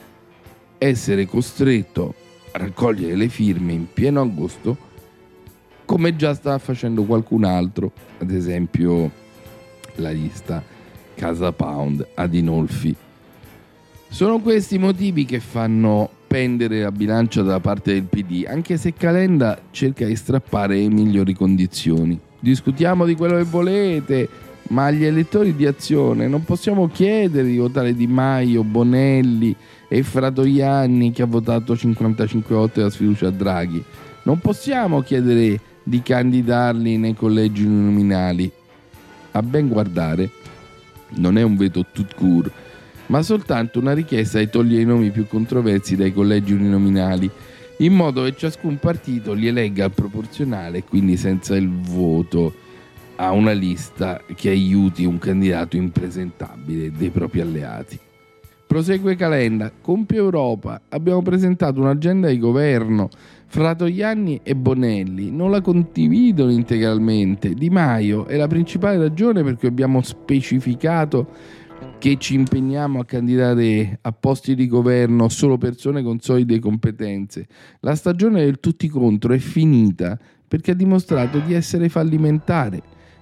essere 0.78 1.26
costretto 1.26 2.14
a 2.52 2.60
raccogliere 2.60 3.16
le 3.16 3.30
firme 3.30 3.74
in 3.74 3.88
pieno 3.92 4.22
agosto 4.22 4.90
come 5.86 6.16
già 6.16 6.34
sta 6.34 6.58
facendo 6.58 7.04
qualcun 7.04 7.44
altro, 7.44 7.92
ad 8.20 8.32
esempio 8.32 9.12
la 9.96 10.12
lista 10.12 10.64
Casa 11.22 11.52
Pound 11.52 12.08
Adinolfi. 12.16 12.96
Sono 14.10 14.40
questi 14.40 14.76
i 14.76 14.80
motivi 14.80 15.24
che 15.24 15.40
fanno 15.40 16.10
pendere 16.26 16.82
la 16.82 16.92
bilancia 16.92 17.44
dalla 17.44 17.60
parte 17.60 17.94
del 17.94 18.06
PD, 18.06 18.46
anche 18.48 18.76
se 18.78 18.96
Calenda 18.96 19.62
cerca 19.70 20.04
di 20.08 20.16
strappare 20.16 20.78
le 20.78 20.90
migliori 20.90 21.36
condizioni. 21.36 22.20
Discutiamo 22.40 23.06
di 23.06 23.14
quello 23.14 23.38
che 23.38 23.44
volete, 23.44 24.28
ma 24.70 24.86
agli 24.86 25.06
elettori 25.06 25.56
di 25.56 25.68
azione 25.68 26.28
non 26.28 26.44
possiamo 26.44 26.88
chiedere 26.88 27.50
di 27.50 27.58
votare 27.58 27.94
Di 27.94 28.08
Maio, 28.08 28.64
Bonelli 28.64 29.56
e 29.88 30.02
Fratoianni 30.02 31.12
che 31.12 31.22
ha 31.22 31.28
votato 31.28 31.78
55 31.78 32.56
volte 32.56 32.82
la 32.82 32.90
sfiducia 32.90 33.28
a 33.28 33.32
Draghi. 33.32 33.84
Non 34.24 34.40
possiamo 34.40 35.02
chiedere 35.02 35.60
di 35.84 36.02
candidarli 36.02 36.98
nei 36.98 37.14
collegi 37.14 37.64
uninominali. 37.64 38.52
A 39.34 39.42
ben 39.44 39.68
guardare, 39.68 40.30
non 41.16 41.38
è 41.38 41.42
un 41.42 41.56
veto 41.56 41.86
tout 41.92 42.14
court, 42.16 42.52
ma 43.08 43.22
soltanto 43.22 43.80
una 43.80 43.94
richiesta 43.94 44.40
di 44.40 44.50
togliere 44.50 44.84
i 44.84 44.86
nomi 44.86 45.12
più 45.12 45.28
controversi 45.28 45.96
dai 45.96 46.14
collegi 46.14 46.54
uninominali, 46.54 47.30
in 47.78 47.94
modo 47.94 48.24
che 48.24 48.36
ciascun 48.36 48.78
partito 48.78 49.34
li 49.34 49.48
elegga 49.48 49.86
al 49.86 49.92
proporzionale, 49.92 50.84
quindi 50.84 51.18
senza 51.18 51.56
il 51.56 51.70
voto 51.70 52.54
a 53.16 53.32
una 53.32 53.52
lista 53.52 54.22
che 54.36 54.50
aiuti 54.50 55.06
un 55.06 55.18
candidato 55.20 55.76
impresentabile 55.76 56.92
dei 56.92 57.10
propri 57.10 57.42
alleati. 57.42 58.00
Prosegue 58.66 59.16
Calenda, 59.18 59.70
con 59.82 60.06
più 60.06 60.18
Europa 60.18 60.82
abbiamo 60.90 61.22
presentato 61.22 61.82
un'agenda 61.82 62.30
di 62.30 62.40
governo. 62.40 63.10
Fra 63.52 63.76
Togliani 63.76 64.40
e 64.44 64.56
Bonelli 64.56 65.30
non 65.30 65.52
la 65.52 65.60
condividono 65.60 66.52
integralmente. 66.52 67.54
Di 67.54 67.70
Maio 67.70 68.26
è 68.26 68.38
la 68.38 68.48
principale 68.48 68.98
ragione 68.98 69.44
per 69.44 69.58
cui 69.58 69.68
abbiamo 69.68 70.02
specificato 70.02 71.28
che 71.98 72.16
ci 72.18 72.36
impegniamo 72.36 73.02
a 73.02 73.06
candidare 73.06 74.00
a 74.04 74.14
posti 74.14 74.56
di 74.56 74.68
governo 74.68 75.28
solo 75.28 75.58
persone 75.58 76.02
con 76.02 76.22
solide 76.22 76.60
competenze. 76.60 77.46
La 77.82 77.96
stagione 77.96 78.46
del 78.46 78.62
tutti 78.62 78.88
contro 78.88 79.34
è 79.34 79.38
finita 79.38 80.18
perché 80.48 80.72
ha 80.72 80.76
dimostrato 80.76 81.40
di 81.40 81.54
essere 81.54 81.90
fallimentare. 81.90 82.82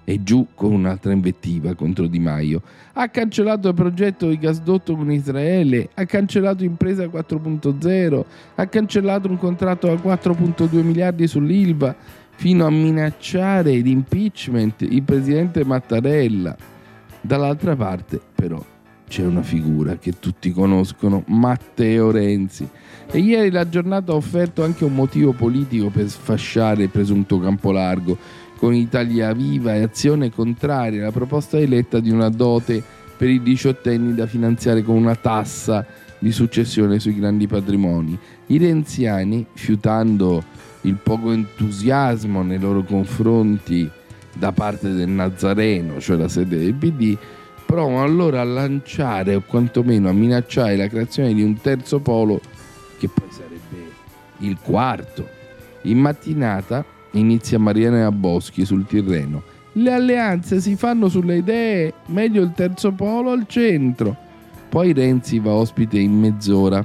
E 0.10 0.24
giù 0.24 0.48
con 0.56 0.72
un'altra 0.72 1.12
invettiva 1.12 1.76
contro 1.76 2.08
Di 2.08 2.18
Maio. 2.18 2.64
Ha 2.94 3.10
cancellato 3.10 3.68
il 3.68 3.76
progetto 3.76 4.28
di 4.28 4.40
gasdotto 4.40 4.96
con 4.96 5.12
Israele, 5.12 5.90
ha 5.94 6.04
cancellato 6.06 6.64
Impresa 6.64 7.04
4.0, 7.04 8.26
ha 8.56 8.66
cancellato 8.66 9.30
un 9.30 9.38
contratto 9.38 9.86
da 9.86 9.94
4.2 9.94 10.82
miliardi 10.82 11.28
sull'ILVA, 11.28 11.96
fino 12.32 12.66
a 12.66 12.72
minacciare 12.72 13.76
l'impeachment 13.76 14.82
il 14.82 15.04
presidente 15.04 15.64
Mattarella. 15.64 16.58
Dall'altra 17.22 17.76
parte, 17.76 18.20
però, 18.34 18.66
c'è 19.08 19.24
una 19.24 19.44
figura 19.44 19.98
che 19.98 20.14
tutti 20.18 20.52
conoscono, 20.52 21.24
Matteo 21.28 22.10
Renzi. 22.10 22.68
E 23.12 23.20
ieri 23.20 23.52
la 23.52 23.68
giornata 23.68 24.12
ha 24.12 24.16
offerto 24.16 24.64
anche 24.64 24.86
un 24.86 24.94
motivo 24.94 25.34
politico 25.34 25.90
per 25.90 26.08
sfasciare 26.08 26.84
il 26.84 26.90
presunto 26.90 27.40
campo 27.40 27.72
largo, 27.72 28.18
con 28.60 28.76
Italia 28.76 29.32
Viva 29.32 29.74
e 29.74 29.84
azione 29.84 30.30
contraria 30.32 31.02
alla 31.02 31.14
proposta 31.14 31.58
eletta 31.58 32.02
di 32.02 32.12
una 32.12 32.28
dote 32.28 32.84
per 33.16 33.30
i 33.30 33.42
diciottenni 33.42 34.14
da 34.14 34.28
finanziare 34.28 34.84
con 34.84 34.98
una 34.98 35.16
tassa 35.16 35.86
di 36.20 36.34
successione 36.34 37.00
sui 37.00 37.16
grandi 37.16 37.48
patrimoni. 37.48 38.20
I 38.48 38.58
renziani, 38.58 39.46
fiutando 39.54 40.44
il 40.82 40.96
poco 40.96 41.32
entusiasmo 41.32 42.44
nei 42.44 42.60
loro 42.60 42.84
confronti 42.84 43.90
da 44.36 44.52
parte 44.52 44.92
del 44.92 45.08
Nazareno, 45.08 46.02
cioè 46.02 46.18
la 46.18 46.28
sede 46.28 46.58
del 46.58 46.74
PD, 46.74 47.18
provano 47.66 48.04
allora 48.04 48.42
a 48.42 48.46
lanciare 48.46 49.36
o 49.36 49.42
quantomeno 49.42 50.10
a 50.10 50.14
minacciare 50.14 50.76
la 50.76 50.88
creazione 50.88 51.34
di 51.34 51.44
un 51.44 51.62
terzo 51.62 52.00
polo 52.00 52.42
che 52.98 53.08
poi 53.08 53.28
sarebbe 53.30 53.90
il 54.40 54.58
quarto. 54.62 55.26
In 55.84 56.00
mattinata 56.00 56.84
inizia 57.12 57.60
Mariana 57.60 58.12
Boschi 58.12 58.66
sul 58.66 58.86
Tirreno. 58.86 59.42
Le 59.74 59.94
alleanze 59.94 60.60
si 60.60 60.76
fanno 60.76 61.10
sulle 61.10 61.38
idee, 61.38 61.94
meglio 62.08 62.42
il 62.42 62.54
terzo 62.54 62.92
polo 62.92 63.32
al 63.32 63.46
centro. 63.48 64.16
Poi 64.68 64.94
Renzi 64.94 65.40
va 65.40 65.52
ospite 65.52 65.98
in 65.98 66.20
mezz'ora 66.20 66.84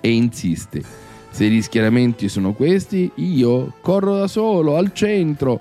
e 0.00 0.10
insiste. 0.10 0.82
Se 1.30 1.48
gli 1.48 1.60
schieramenti 1.60 2.28
sono 2.28 2.52
questi, 2.52 3.10
io 3.16 3.74
corro 3.80 4.16
da 4.16 4.26
solo 4.26 4.76
al 4.76 4.92
centro. 4.92 5.60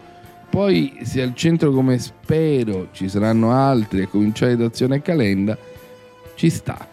Poi, 0.49 0.99
se 1.03 1.21
al 1.21 1.35
centro, 1.35 1.71
come 1.71 1.99
spero, 1.99 2.87
ci 2.91 3.09
saranno 3.09 3.51
altri 3.51 4.03
a 4.03 4.07
cominciare 4.07 4.55
da 4.55 4.65
azione 4.65 4.95
e 4.95 5.01
calenda, 5.01 5.57
ci 6.35 6.49
sta. 6.49 6.87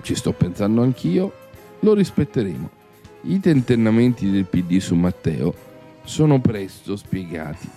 Ci 0.00 0.14
sto 0.14 0.32
pensando 0.32 0.82
anch'io, 0.82 1.32
lo 1.80 1.92
rispetteremo. 1.92 2.70
I 3.22 3.40
tentennamenti 3.40 4.30
del 4.30 4.46
PD 4.46 4.78
su 4.78 4.94
Matteo 4.94 5.66
sono 6.08 6.40
presto 6.40 6.96
spiegati. 6.96 7.68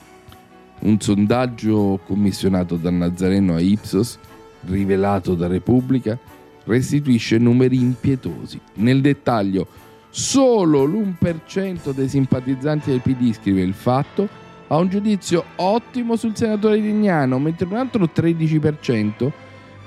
Un 0.80 1.00
sondaggio 1.02 2.00
commissionato 2.06 2.78
da 2.78 2.90
Nazareno 2.90 3.56
a 3.56 3.60
Ipsos, 3.60 4.18
rivelato 4.62 5.36
da 5.36 5.48
Repubblica, 5.48 6.18
restituisce 6.64 7.38
numeri 7.38 7.76
impietosi. 7.76 8.60
Nel 8.76 9.02
dettaglio, 9.02 9.68
solo 10.10 10.86
l'1% 10.86 11.92
dei 11.92 12.08
simpatizzanti 12.08 12.90
del 12.90 13.02
PD, 13.02 13.34
scrive 13.34 13.62
il 13.62 13.74
fatto, 13.74 14.30
ha 14.68 14.78
un 14.78 14.88
giudizio 14.88 15.44
ottimo 15.58 16.16
sul 16.16 16.36
senatore 16.36 16.78
Lignano, 16.78 17.38
mentre 17.38 17.66
un 17.66 17.76
altro 17.76 18.06
13% 18.06 19.32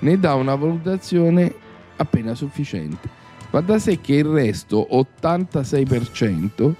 ne 0.00 0.18
dà 0.18 0.35
una 0.35 0.54
valutazione 0.54 1.52
appena 1.96 2.35
sufficiente. 2.35 3.09
Va 3.50 3.62
da 3.62 3.78
sé 3.78 4.00
che 4.02 4.16
il 4.16 4.26
resto, 4.26 4.87
86%, 4.90 6.74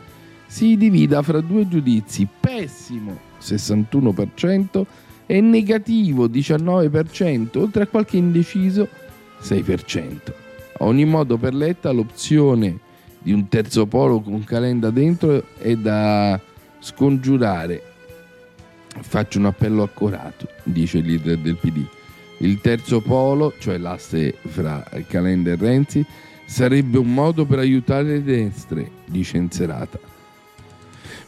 si 0.55 0.77
divida 0.77 1.21
fra 1.21 1.41
due 1.41 1.67
giudizi, 1.67 2.29
pessimo 2.39 3.19
61% 3.41 4.85
e 5.27 5.41
negativo 5.41 6.29
19%, 6.29 7.59
oltre 7.59 7.83
a 7.83 7.87
qualche 7.89 8.19
indeciso 8.19 8.87
6%. 9.43 10.33
A 10.79 10.85
ogni 10.85 11.07
modo 11.07 11.39
per 11.39 11.55
Letta 11.55 11.91
l'opzione 11.91 12.79
di 13.19 13.33
un 13.33 13.49
terzo 13.49 13.87
polo 13.87 14.21
con 14.21 14.45
Calenda 14.45 14.91
dentro 14.91 15.43
è 15.59 15.75
da 15.75 16.41
scongiurare. 16.79 17.83
Faccio 19.01 19.41
un 19.41 19.47
appello 19.47 19.83
accorato, 19.83 20.47
dice 20.63 20.99
il 20.99 21.07
leader 21.07 21.37
del 21.39 21.57
PD. 21.57 21.85
Il 22.39 22.61
terzo 22.61 23.01
polo, 23.01 23.55
cioè 23.59 23.77
l'asse 23.77 24.37
fra 24.41 24.89
Calenda 25.09 25.51
e 25.51 25.57
Renzi, 25.57 26.07
sarebbe 26.47 26.97
un 26.97 27.13
modo 27.13 27.45
per 27.45 27.59
aiutare 27.59 28.05
le 28.05 28.23
destre, 28.23 28.89
dice 29.07 29.37
Inserata. 29.37 30.14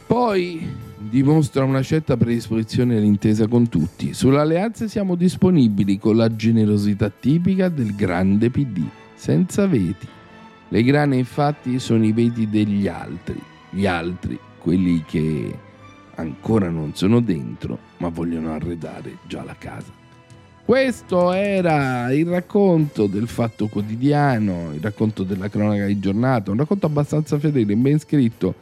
Poi 0.07 0.65
dimostra 0.97 1.65
una 1.65 1.81
certa 1.81 2.15
predisposizione 2.15 2.95
all'intesa 2.95 3.47
con 3.47 3.67
tutti. 3.67 4.13
Sulle 4.13 4.39
alleanze 4.39 4.87
siamo 4.87 5.15
disponibili 5.15 5.99
con 5.99 6.15
la 6.15 6.33
generosità 6.33 7.09
tipica 7.09 7.67
del 7.67 7.93
grande 7.93 8.49
PD, 8.49 8.83
senza 9.15 9.67
veti. 9.67 10.07
Le 10.69 10.83
grane 10.83 11.17
infatti 11.17 11.77
sono 11.79 12.05
i 12.05 12.13
veti 12.13 12.49
degli 12.49 12.87
altri, 12.87 13.41
gli 13.69 13.85
altri, 13.85 14.39
quelli 14.57 15.03
che 15.05 15.53
ancora 16.15 16.69
non 16.69 16.95
sono 16.95 17.19
dentro, 17.19 17.77
ma 17.97 18.07
vogliono 18.07 18.53
arredare 18.53 19.17
già 19.27 19.43
la 19.43 19.55
casa. 19.57 19.91
Questo 20.63 21.33
era 21.33 22.11
il 22.13 22.27
racconto 22.27 23.07
del 23.07 23.27
fatto 23.27 23.67
quotidiano, 23.67 24.71
il 24.73 24.81
racconto 24.81 25.23
della 25.23 25.49
cronaca 25.49 25.85
di 25.85 25.99
giornata, 25.99 26.51
un 26.51 26.57
racconto 26.57 26.85
abbastanza 26.85 27.37
fedele, 27.39 27.75
ben 27.75 27.99
scritto, 27.99 28.55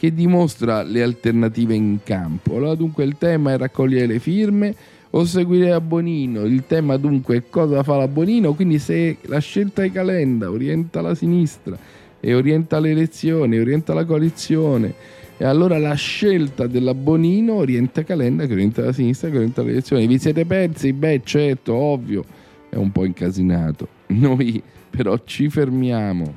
che 0.00 0.14
dimostra 0.14 0.82
le 0.82 1.02
alternative 1.02 1.74
in 1.74 1.98
campo. 2.02 2.56
Allora 2.56 2.74
dunque 2.74 3.04
il 3.04 3.18
tema 3.18 3.52
è 3.52 3.58
raccogliere 3.58 4.06
le 4.06 4.18
firme 4.18 4.74
o 5.10 5.26
seguire 5.26 5.72
a 5.72 5.80
Bonino. 5.82 6.44
Il 6.44 6.64
tema 6.66 6.96
dunque 6.96 7.36
è 7.36 7.42
cosa 7.50 7.82
fa 7.82 7.98
la 7.98 8.08
Bonino, 8.08 8.54
quindi 8.54 8.78
se 8.78 9.18
la 9.26 9.40
scelta 9.40 9.82
di 9.82 9.92
Calenda 9.92 10.50
orienta 10.50 11.02
la 11.02 11.14
sinistra 11.14 11.76
e 12.18 12.34
orienta 12.34 12.80
le 12.80 12.92
elezioni, 12.92 13.58
orienta 13.58 13.92
la 13.92 14.06
coalizione, 14.06 14.94
e 15.36 15.44
allora 15.44 15.76
la 15.76 15.92
scelta 15.92 16.66
della 16.66 16.94
Bonino 16.94 17.56
orienta 17.56 18.02
Calenda 18.02 18.46
che 18.46 18.54
orienta 18.54 18.82
la 18.82 18.92
sinistra, 18.92 19.28
che 19.28 19.36
orienta 19.36 19.60
le 19.60 19.72
elezioni. 19.72 20.06
Vi 20.06 20.18
siete 20.18 20.46
persi? 20.46 20.94
Beh 20.94 21.20
certo, 21.24 21.74
ovvio, 21.74 22.24
è 22.70 22.76
un 22.76 22.90
po' 22.90 23.04
incasinato. 23.04 23.86
Noi 24.16 24.62
però 24.88 25.18
ci 25.26 25.50
fermiamo 25.50 26.32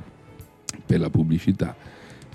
per 0.84 1.00
la 1.00 1.08
pubblicità 1.08 1.74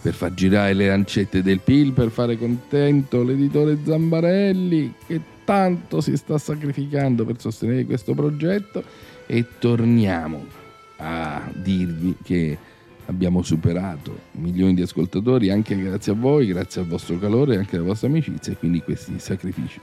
per 0.01 0.13
far 0.13 0.33
girare 0.33 0.73
le 0.73 0.87
lancette 0.87 1.41
del 1.41 1.59
PIL, 1.59 1.91
per 1.91 2.09
fare 2.09 2.37
contento 2.37 3.23
l'editore 3.23 3.77
Zambarelli 3.83 4.93
che 5.05 5.21
tanto 5.43 5.99
si 5.99 6.15
sta 6.15 6.37
sacrificando 6.37 7.25
per 7.25 7.39
sostenere 7.39 7.85
questo 7.85 8.13
progetto 8.13 8.83
e 9.25 9.45
torniamo 9.59 10.45
a 10.97 11.49
dirvi 11.53 12.15
che 12.23 12.57
abbiamo 13.05 13.41
superato 13.41 14.17
milioni 14.33 14.75
di 14.75 14.83
ascoltatori 14.83 15.49
anche 15.49 15.75
grazie 15.75 16.11
a 16.11 16.15
voi, 16.15 16.47
grazie 16.47 16.81
al 16.81 16.87
vostro 16.87 17.17
calore 17.17 17.55
e 17.55 17.57
anche 17.57 17.75
alla 17.75 17.85
vostra 17.85 18.07
amicizia 18.07 18.53
e 18.53 18.57
quindi 18.57 18.81
questi 18.81 19.19
sacrifici 19.19 19.79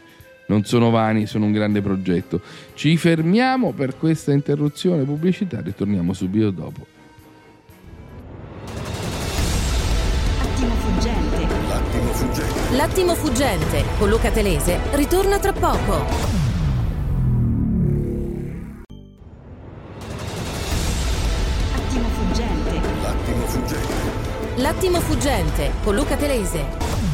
non 0.47 0.65
sono 0.65 0.91
vani, 0.91 1.27
sono 1.27 1.47
un 1.47 1.53
grande 1.53 1.83
progetto. 1.83 2.41
Ci 2.75 2.97
fermiamo 2.97 3.73
per 3.73 3.97
questa 3.97 4.33
interruzione 4.33 5.03
pubblicitaria 5.03 5.73
e 5.73 5.75
torniamo 5.75 6.13
subito 6.13 6.51
dopo. 6.51 6.96
L'attimo 12.73 13.15
fuggente 13.15 13.85
con 13.97 14.09
Luca 14.09 14.33
Telese 14.33 14.81
ritorna 14.95 15.39
tra 15.39 15.53
poco. 15.53 16.05
Attimo 21.77 22.09
fuggente. 22.09 22.81
L'attimo 23.03 23.47
fuggente. 23.47 23.95
L'attimo 24.57 25.01
fuggente 25.01 25.71
con 25.85 25.95
Luca 25.95 26.17
Telese. 26.17 27.06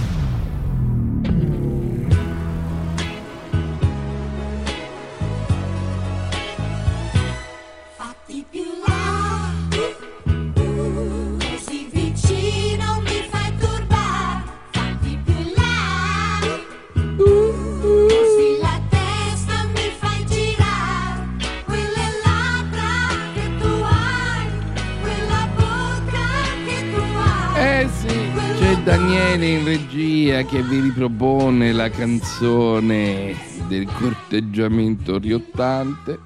Daniele 29.42 29.58
in 29.58 29.64
regia 29.64 30.42
che 30.42 30.62
vi 30.62 30.78
ripropone 30.78 31.72
la 31.72 31.90
canzone 31.90 33.34
del 33.66 33.86
corteggiamento 33.86 35.18
riottante. 35.18 36.16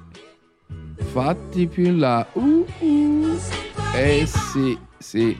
Fatti 0.97 1.65
più 1.65 1.85
in 1.85 1.97
là. 1.97 2.27
Uh, 2.33 2.63
uh. 2.77 3.39
Eh 3.95 4.23
sì, 4.27 4.77
sì. 4.99 5.35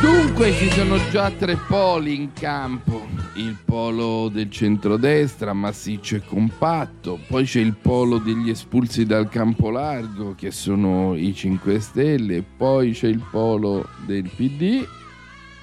Dunque 0.00 0.52
ci 0.52 0.68
sono 0.70 0.98
già 1.10 1.30
tre 1.30 1.56
poli 1.68 2.16
in 2.16 2.32
campo. 2.32 3.17
Il 3.38 3.56
polo 3.64 4.28
del 4.28 4.50
centrodestra, 4.50 5.52
massiccio 5.52 6.16
e 6.16 6.24
compatto, 6.24 7.20
poi 7.28 7.44
c'è 7.44 7.60
il 7.60 7.76
polo 7.76 8.18
degli 8.18 8.50
espulsi 8.50 9.06
dal 9.06 9.28
campo 9.28 9.70
largo, 9.70 10.34
che 10.34 10.50
sono 10.50 11.14
i 11.14 11.32
5 11.32 11.78
Stelle, 11.78 12.42
poi 12.42 12.90
c'è 12.90 13.06
il 13.06 13.22
polo 13.30 13.90
del 14.04 14.28
PD 14.28 14.84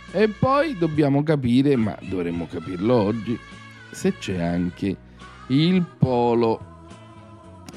e 0.10 0.30
poi 0.30 0.78
dobbiamo 0.78 1.22
capire, 1.24 1.76
ma 1.76 1.98
dovremmo 2.04 2.48
capirlo 2.50 2.96
oggi, 2.96 3.38
se 3.92 4.18
c'è 4.20 4.42
anche 4.42 4.96
il 5.48 5.86
polo, 5.98 6.88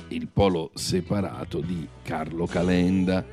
il 0.09 0.29
polo 0.29 0.71
separato 0.75 1.59
di 1.59 1.85
Carlo 2.05 2.47
Calenda. 2.47 3.25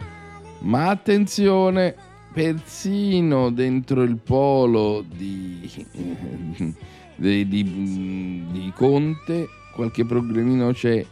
Ma 0.62 0.89
attenzione, 0.89 2.14
persino 2.36 3.50
dentro 3.50 4.04
il 4.04 4.17
polo 4.17 5.06
di, 5.08 5.71
di, 7.15 7.48
di- 7.48 8.43
di 8.52 8.71
Conte 8.76 9.48
qualche 9.74 10.04
problemino 10.04 10.74
c'è 10.74 11.06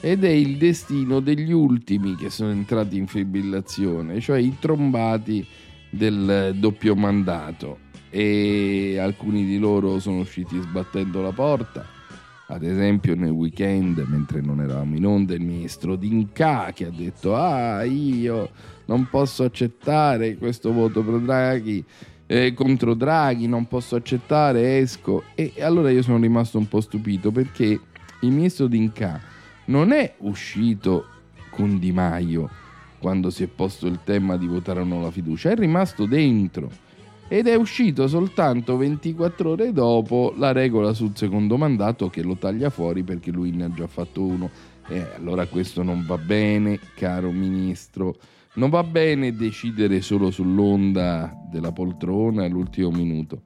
ed 0.00 0.24
è 0.24 0.30
il 0.30 0.56
destino 0.56 1.20
degli 1.20 1.52
ultimi 1.52 2.16
che 2.16 2.28
sono 2.28 2.50
entrati 2.50 2.96
in 2.96 3.06
fibrillazione, 3.06 4.18
cioè 4.20 4.40
i 4.40 4.56
trombati 4.58 5.46
del 5.88 6.56
doppio 6.58 6.96
mandato 6.96 7.78
e 8.10 8.98
alcuni 8.98 9.44
di 9.44 9.58
loro 9.58 10.00
sono 10.00 10.18
usciti 10.18 10.60
sbattendo 10.60 11.22
la 11.22 11.30
porta. 11.30 11.93
Ad 12.46 12.62
esempio 12.62 13.14
nel 13.14 13.30
weekend, 13.30 14.04
mentre 14.06 14.42
non 14.42 14.60
eravamo 14.60 14.96
in 14.96 15.06
onda, 15.06 15.32
il 15.32 15.40
ministro 15.40 15.96
D'Inca 15.96 16.72
che 16.74 16.86
ha 16.86 16.90
detto 16.90 17.34
ah 17.34 17.84
io 17.84 18.50
non 18.84 19.08
posso 19.08 19.44
accettare 19.44 20.36
questo 20.36 20.70
voto 20.70 21.02
pro 21.02 21.18
Draghi, 21.18 21.82
eh, 22.26 22.52
contro 22.52 22.92
Draghi, 22.92 23.46
non 23.46 23.66
posso 23.66 23.96
accettare, 23.96 24.78
esco. 24.78 25.24
E 25.34 25.54
allora 25.60 25.90
io 25.90 26.02
sono 26.02 26.18
rimasto 26.18 26.58
un 26.58 26.68
po' 26.68 26.82
stupito 26.82 27.30
perché 27.30 27.64
il 27.64 28.30
ministro 28.30 28.66
D'Inca 28.66 29.20
non 29.66 29.92
è 29.92 30.14
uscito 30.18 31.06
con 31.48 31.78
Di 31.78 31.92
Maio 31.92 32.50
quando 32.98 33.30
si 33.30 33.42
è 33.42 33.46
posto 33.46 33.86
il 33.86 34.00
tema 34.04 34.36
di 34.36 34.46
votare 34.46 34.80
o 34.80 34.84
no 34.84 35.00
la 35.00 35.10
fiducia, 35.10 35.50
è 35.50 35.56
rimasto 35.56 36.06
dentro 36.06 36.70
ed 37.28 37.46
è 37.46 37.54
uscito 37.54 38.06
soltanto 38.06 38.76
24 38.76 39.50
ore 39.50 39.72
dopo 39.72 40.34
la 40.36 40.52
regola 40.52 40.92
sul 40.92 41.16
secondo 41.16 41.56
mandato 41.56 42.10
che 42.10 42.22
lo 42.22 42.36
taglia 42.36 42.70
fuori 42.70 43.02
perché 43.02 43.30
lui 43.30 43.50
ne 43.50 43.64
ha 43.64 43.72
già 43.72 43.86
fatto 43.86 44.22
uno. 44.22 44.50
E 44.86 45.06
allora 45.16 45.46
questo 45.46 45.82
non 45.82 46.04
va 46.06 46.18
bene, 46.18 46.78
caro 46.94 47.30
ministro. 47.30 48.16
Non 48.54 48.70
va 48.70 48.84
bene 48.84 49.34
decidere 49.34 50.00
solo 50.02 50.30
sull'onda 50.30 51.34
della 51.50 51.72
poltrona 51.72 52.44
all'ultimo 52.44 52.90
minuto. 52.90 53.42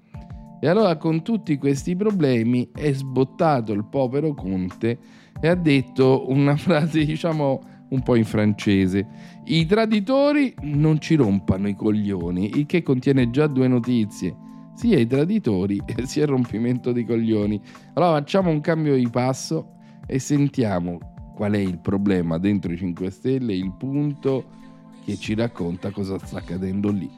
E 0.60 0.66
allora 0.66 0.96
con 0.96 1.22
tutti 1.22 1.56
questi 1.56 1.94
problemi 1.94 2.70
è 2.74 2.92
sbottato 2.92 3.72
il 3.72 3.84
povero 3.84 4.34
Conte 4.34 4.98
e 5.40 5.46
ha 5.46 5.54
detto 5.54 6.28
una 6.28 6.56
frase 6.58 7.04
diciamo 7.04 7.77
un 7.90 8.02
po' 8.02 8.16
in 8.16 8.24
francese. 8.24 9.06
I 9.44 9.66
traditori 9.66 10.54
non 10.62 11.00
ci 11.00 11.14
rompano 11.14 11.68
i 11.68 11.74
coglioni, 11.74 12.58
il 12.58 12.66
che 12.66 12.82
contiene 12.82 13.30
già 13.30 13.46
due 13.46 13.68
notizie. 13.68 14.36
Sia 14.74 14.98
i 14.98 15.06
traditori 15.06 15.82
sia 16.04 16.22
il 16.22 16.28
rompimento 16.28 16.92
di 16.92 17.04
coglioni. 17.04 17.60
Allora 17.94 18.18
facciamo 18.18 18.50
un 18.50 18.60
cambio 18.60 18.94
di 18.94 19.08
passo 19.08 19.74
e 20.06 20.18
sentiamo 20.18 20.98
qual 21.34 21.52
è 21.52 21.58
il 21.58 21.78
problema 21.78 22.38
dentro 22.38 22.72
i 22.72 22.76
5 22.76 23.10
Stelle, 23.10 23.54
il 23.54 23.72
punto 23.72 24.56
che 25.04 25.16
ci 25.16 25.34
racconta 25.34 25.90
cosa 25.90 26.18
sta 26.18 26.38
accadendo 26.38 26.90
lì. 26.90 27.10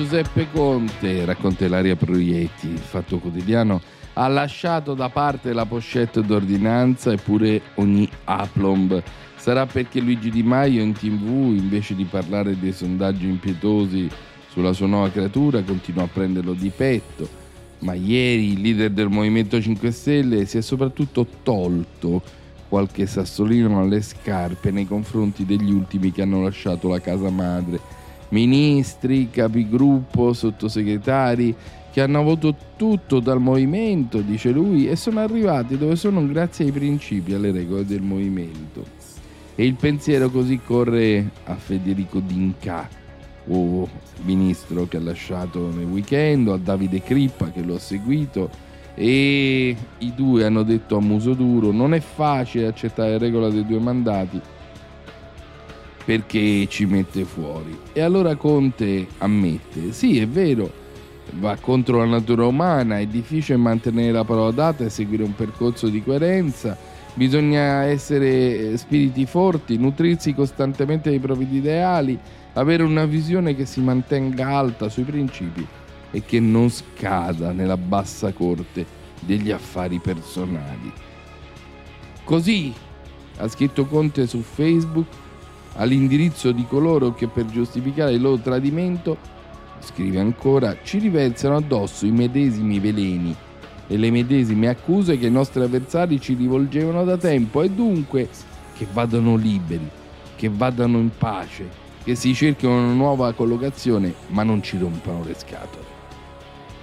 Giuseppe 0.00 0.46
Conte, 0.50 1.26
raccontellaria 1.26 1.94
Proietti, 1.94 2.68
il 2.68 2.78
fatto 2.78 3.18
quotidiano, 3.18 3.82
ha 4.14 4.28
lasciato 4.28 4.94
da 4.94 5.10
parte 5.10 5.52
la 5.52 5.66
pochette 5.66 6.22
d'ordinanza 6.22 7.12
eppure 7.12 7.60
ogni 7.74 8.08
aplomb. 8.24 9.02
Sarà 9.36 9.66
perché 9.66 10.00
Luigi 10.00 10.30
Di 10.30 10.42
Maio 10.42 10.80
in 10.80 10.94
tv, 10.94 11.54
invece 11.54 11.94
di 11.94 12.04
parlare 12.04 12.58
dei 12.58 12.72
sondaggi 12.72 13.28
impietosi 13.28 14.08
sulla 14.48 14.72
sua 14.72 14.86
nuova 14.86 15.10
creatura, 15.10 15.62
continua 15.62 16.04
a 16.04 16.10
prenderlo 16.10 16.54
di 16.54 16.70
petto. 16.74 17.28
Ma 17.80 17.92
ieri 17.92 18.52
il 18.52 18.60
leader 18.62 18.90
del 18.92 19.10
Movimento 19.10 19.60
5 19.60 19.90
Stelle 19.90 20.46
si 20.46 20.56
è 20.56 20.62
soprattutto 20.62 21.26
tolto 21.42 22.22
qualche 22.70 23.04
sassolino 23.04 23.78
alle 23.78 24.00
scarpe 24.00 24.70
nei 24.70 24.86
confronti 24.86 25.44
degli 25.44 25.70
ultimi 25.70 26.10
che 26.10 26.22
hanno 26.22 26.42
lasciato 26.42 26.88
la 26.88 27.00
casa 27.00 27.28
madre 27.28 27.98
ministri, 28.30 29.30
capigruppo, 29.30 30.32
sottosegretari 30.32 31.54
che 31.92 32.00
hanno 32.00 32.20
avuto 32.20 32.54
tutto 32.76 33.20
dal 33.20 33.40
movimento, 33.40 34.20
dice 34.20 34.50
lui, 34.50 34.88
e 34.88 34.96
sono 34.96 35.20
arrivati 35.20 35.76
dove 35.76 35.96
sono 35.96 36.24
grazie 36.26 36.66
ai 36.66 36.72
principi 36.72 37.32
e 37.32 37.34
alle 37.34 37.50
regole 37.50 37.84
del 37.84 38.02
movimento. 38.02 38.98
E 39.54 39.66
il 39.66 39.74
pensiero 39.74 40.30
così 40.30 40.60
corre 40.64 41.30
a 41.44 41.54
Federico 41.56 42.20
D'Inca, 42.20 42.88
o 43.48 43.88
ministro 44.22 44.86
che 44.86 44.98
ha 44.98 45.00
lasciato 45.00 45.70
nel 45.70 45.86
weekend, 45.86 46.48
o 46.48 46.52
a 46.54 46.58
Davide 46.58 47.02
Crippa 47.02 47.50
che 47.50 47.62
lo 47.62 47.74
ha 47.74 47.80
seguito, 47.80 48.68
e 48.94 49.76
i 49.98 50.12
due 50.14 50.44
hanno 50.44 50.62
detto 50.62 50.96
a 50.96 51.00
muso 51.00 51.32
duro 51.32 51.70
non 51.70 51.94
è 51.94 52.00
facile 52.00 52.66
accettare 52.66 53.12
la 53.12 53.18
regola 53.18 53.48
dei 53.48 53.64
due 53.64 53.78
mandati 53.78 54.40
perché 56.10 56.66
ci 56.66 56.86
mette 56.86 57.24
fuori. 57.24 57.78
E 57.92 58.00
allora 58.00 58.34
Conte 58.34 59.06
ammette, 59.18 59.92
sì 59.92 60.18
è 60.18 60.26
vero, 60.26 60.68
va 61.34 61.56
contro 61.60 61.98
la 61.98 62.04
natura 62.04 62.46
umana, 62.46 62.98
è 62.98 63.06
difficile 63.06 63.56
mantenere 63.56 64.10
la 64.10 64.24
parola 64.24 64.50
data 64.50 64.82
e 64.82 64.90
seguire 64.90 65.22
un 65.22 65.36
percorso 65.36 65.86
di 65.86 66.02
coerenza, 66.02 66.76
bisogna 67.14 67.84
essere 67.84 68.72
eh, 68.72 68.76
spiriti 68.76 69.24
forti, 69.24 69.76
nutrirsi 69.76 70.34
costantemente 70.34 71.10
dei 71.10 71.20
propri 71.20 71.46
ideali, 71.48 72.18
avere 72.54 72.82
una 72.82 73.04
visione 73.04 73.54
che 73.54 73.64
si 73.64 73.80
mantenga 73.80 74.48
alta 74.48 74.88
sui 74.88 75.04
principi 75.04 75.64
e 76.10 76.24
che 76.24 76.40
non 76.40 76.70
scada 76.70 77.52
nella 77.52 77.76
bassa 77.76 78.32
corte 78.32 78.84
degli 79.20 79.52
affari 79.52 80.00
personali. 80.00 80.92
Così 82.24 82.74
ha 83.36 83.46
scritto 83.46 83.86
Conte 83.86 84.26
su 84.26 84.40
Facebook 84.40 85.28
all'indirizzo 85.80 86.52
di 86.52 86.66
coloro 86.68 87.12
che 87.12 87.26
per 87.26 87.46
giustificare 87.46 88.12
il 88.12 88.20
loro 88.20 88.38
tradimento 88.38 89.16
scrive 89.80 90.20
ancora, 90.20 90.76
ci 90.82 90.98
riversano 90.98 91.56
addosso 91.56 92.04
i 92.04 92.10
medesimi 92.10 92.78
veleni 92.78 93.34
e 93.86 93.96
le 93.96 94.10
medesime 94.10 94.68
accuse 94.68 95.18
che 95.18 95.26
i 95.26 95.30
nostri 95.30 95.62
avversari 95.62 96.20
ci 96.20 96.34
rivolgevano 96.34 97.02
da 97.04 97.16
tempo. 97.16 97.62
E 97.62 97.70
dunque 97.70 98.28
che 98.76 98.86
vadano 98.92 99.36
liberi, 99.36 99.88
che 100.36 100.50
vadano 100.50 100.98
in 100.98 101.10
pace, 101.16 101.68
che 102.04 102.14
si 102.14 102.34
cerchino 102.34 102.76
una 102.76 102.92
nuova 102.92 103.32
collocazione, 103.32 104.14
ma 104.28 104.42
non 104.42 104.62
ci 104.62 104.78
rompano 104.78 105.24
le 105.24 105.34
scatole. 105.34 105.98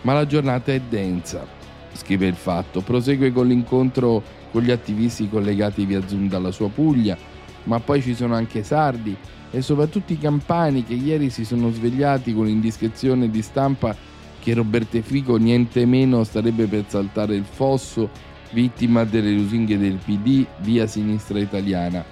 Ma 0.01 0.13
la 0.13 0.25
giornata 0.25 0.73
è 0.73 0.81
densa, 0.81 1.45
scrive 1.93 2.25
il 2.25 2.35
fatto, 2.35 2.81
prosegue 2.81 3.31
con 3.31 3.47
l'incontro 3.47 4.21
con 4.51 4.63
gli 4.63 4.71
attivisti 4.71 5.29
collegati 5.29 5.85
via 5.85 6.05
Zoom 6.07 6.27
dalla 6.27 6.51
sua 6.51 6.69
Puglia, 6.69 7.17
ma 7.67 7.79
poi 7.79 8.01
ci 8.01 8.15
sono 8.15 8.33
anche 8.33 8.59
i 8.59 8.63
sardi 8.63 9.15
e 9.51 9.61
soprattutto 9.61 10.13
i 10.13 10.17
campani 10.17 10.83
che 10.83 10.93
ieri 10.93 11.29
si 11.29 11.45
sono 11.45 11.69
svegliati 11.71 12.33
con 12.33 12.45
l'indiscrezione 12.45 13.29
di 13.29 13.41
stampa 13.41 13.95
che 14.39 14.53
Roberto 14.53 15.01
Fico 15.01 15.35
niente 15.35 15.85
meno 15.85 16.23
starebbe 16.23 16.67
per 16.67 16.85
saltare 16.87 17.35
il 17.35 17.43
fosso 17.43 18.09
vittima 18.51 19.03
delle 19.03 19.31
lusinghe 19.31 19.77
del 19.77 19.99
PD 20.03 20.45
via 20.59 20.87
sinistra 20.87 21.39
italiana. 21.39 22.03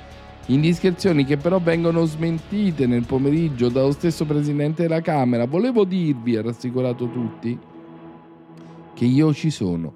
Indiscrezioni 0.48 1.26
che 1.26 1.38
però 1.38 1.60
vengono 1.60 2.06
smentite 2.06 2.86
nel 2.86 3.06
pomeriggio 3.06 3.70
dallo 3.70 3.92
stesso 3.92 4.26
presidente 4.26 4.84
della 4.84 5.02
Camera. 5.02 5.46
Volevo 5.46 5.86
dirvi, 5.86 6.36
ha 6.36 6.42
rassicurato 6.42 7.10
tutti, 7.10 7.58
che 8.94 9.06
io 9.06 9.34
ci 9.34 9.50
sono. 9.50 9.94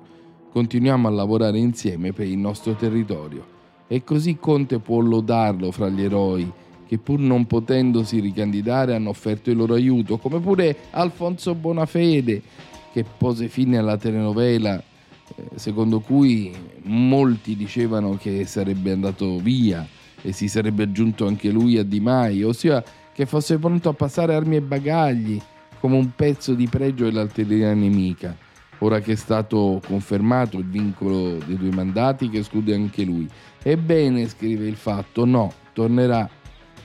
Continuiamo 0.52 1.08
a 1.08 1.12
lavorare 1.12 1.60
insieme 1.60 2.13
per 2.13 2.26
il 2.26 2.38
nostro 2.38 2.74
territorio. 2.74 3.59
E 3.91 4.04
così 4.04 4.38
Conte 4.38 4.78
può 4.78 4.99
lodarlo 4.99 5.71
fra 5.71 5.89
gli 5.89 6.04
eroi 6.04 6.49
che 6.88 6.99
pur 6.99 7.19
non 7.19 7.47
potendosi 7.47 8.19
ricandidare 8.19 8.93
hanno 8.93 9.10
offerto 9.10 9.49
il 9.49 9.58
loro 9.58 9.73
aiuto, 9.73 10.17
come 10.17 10.39
pure 10.39 10.75
Alfonso 10.91 11.56
Bonafede 11.56 12.41
che 12.91 13.04
pose 13.17 13.47
fine 13.47 13.78
alla 13.78 13.97
telenovela 13.97 14.78
eh, 14.78 15.43
secondo 15.56 15.99
cui 16.02 16.52
molti 16.84 17.56
dicevano 17.56 18.15
che 18.17 18.45
sarebbe 18.45 18.91
andato 18.91 19.38
via 19.38 19.88
e 20.21 20.32
si 20.32 20.47
sarebbe 20.47 20.84
aggiunto 20.84 21.25
anche 21.25 21.49
lui 21.49 21.78
a 21.78 21.84
Di 21.84 21.99
Maio, 21.99 22.49
ossia 22.49 22.84
che 23.12 23.25
fosse 23.25 23.58
pronto 23.58 23.89
a 23.89 23.93
passare 23.93 24.36
armi 24.36 24.58
e 24.58 24.62
bagagli 24.62 25.41
come 25.80 25.95
un 25.95 26.12
pezzo 26.15 26.54
di 26.54 26.67
pregio 26.67 27.06
dell'artiglieria 27.06 27.73
nemica. 27.73 28.36
Ora 28.80 29.00
che 29.00 29.13
è 29.13 29.15
stato 29.15 29.82
confermato 29.86 30.58
il 30.58 30.65
vincolo 30.65 31.38
dei 31.46 31.58
due 31.58 31.72
mandati 31.72 32.30
che 32.30 32.39
esclude 32.39 32.74
anche 32.74 33.04
lui. 33.04 33.28
Ebbene, 33.62 34.28
scrive 34.28 34.68
il 34.68 34.76
fatto, 34.76 35.26
no, 35.26 35.52
tornerà, 35.74 36.30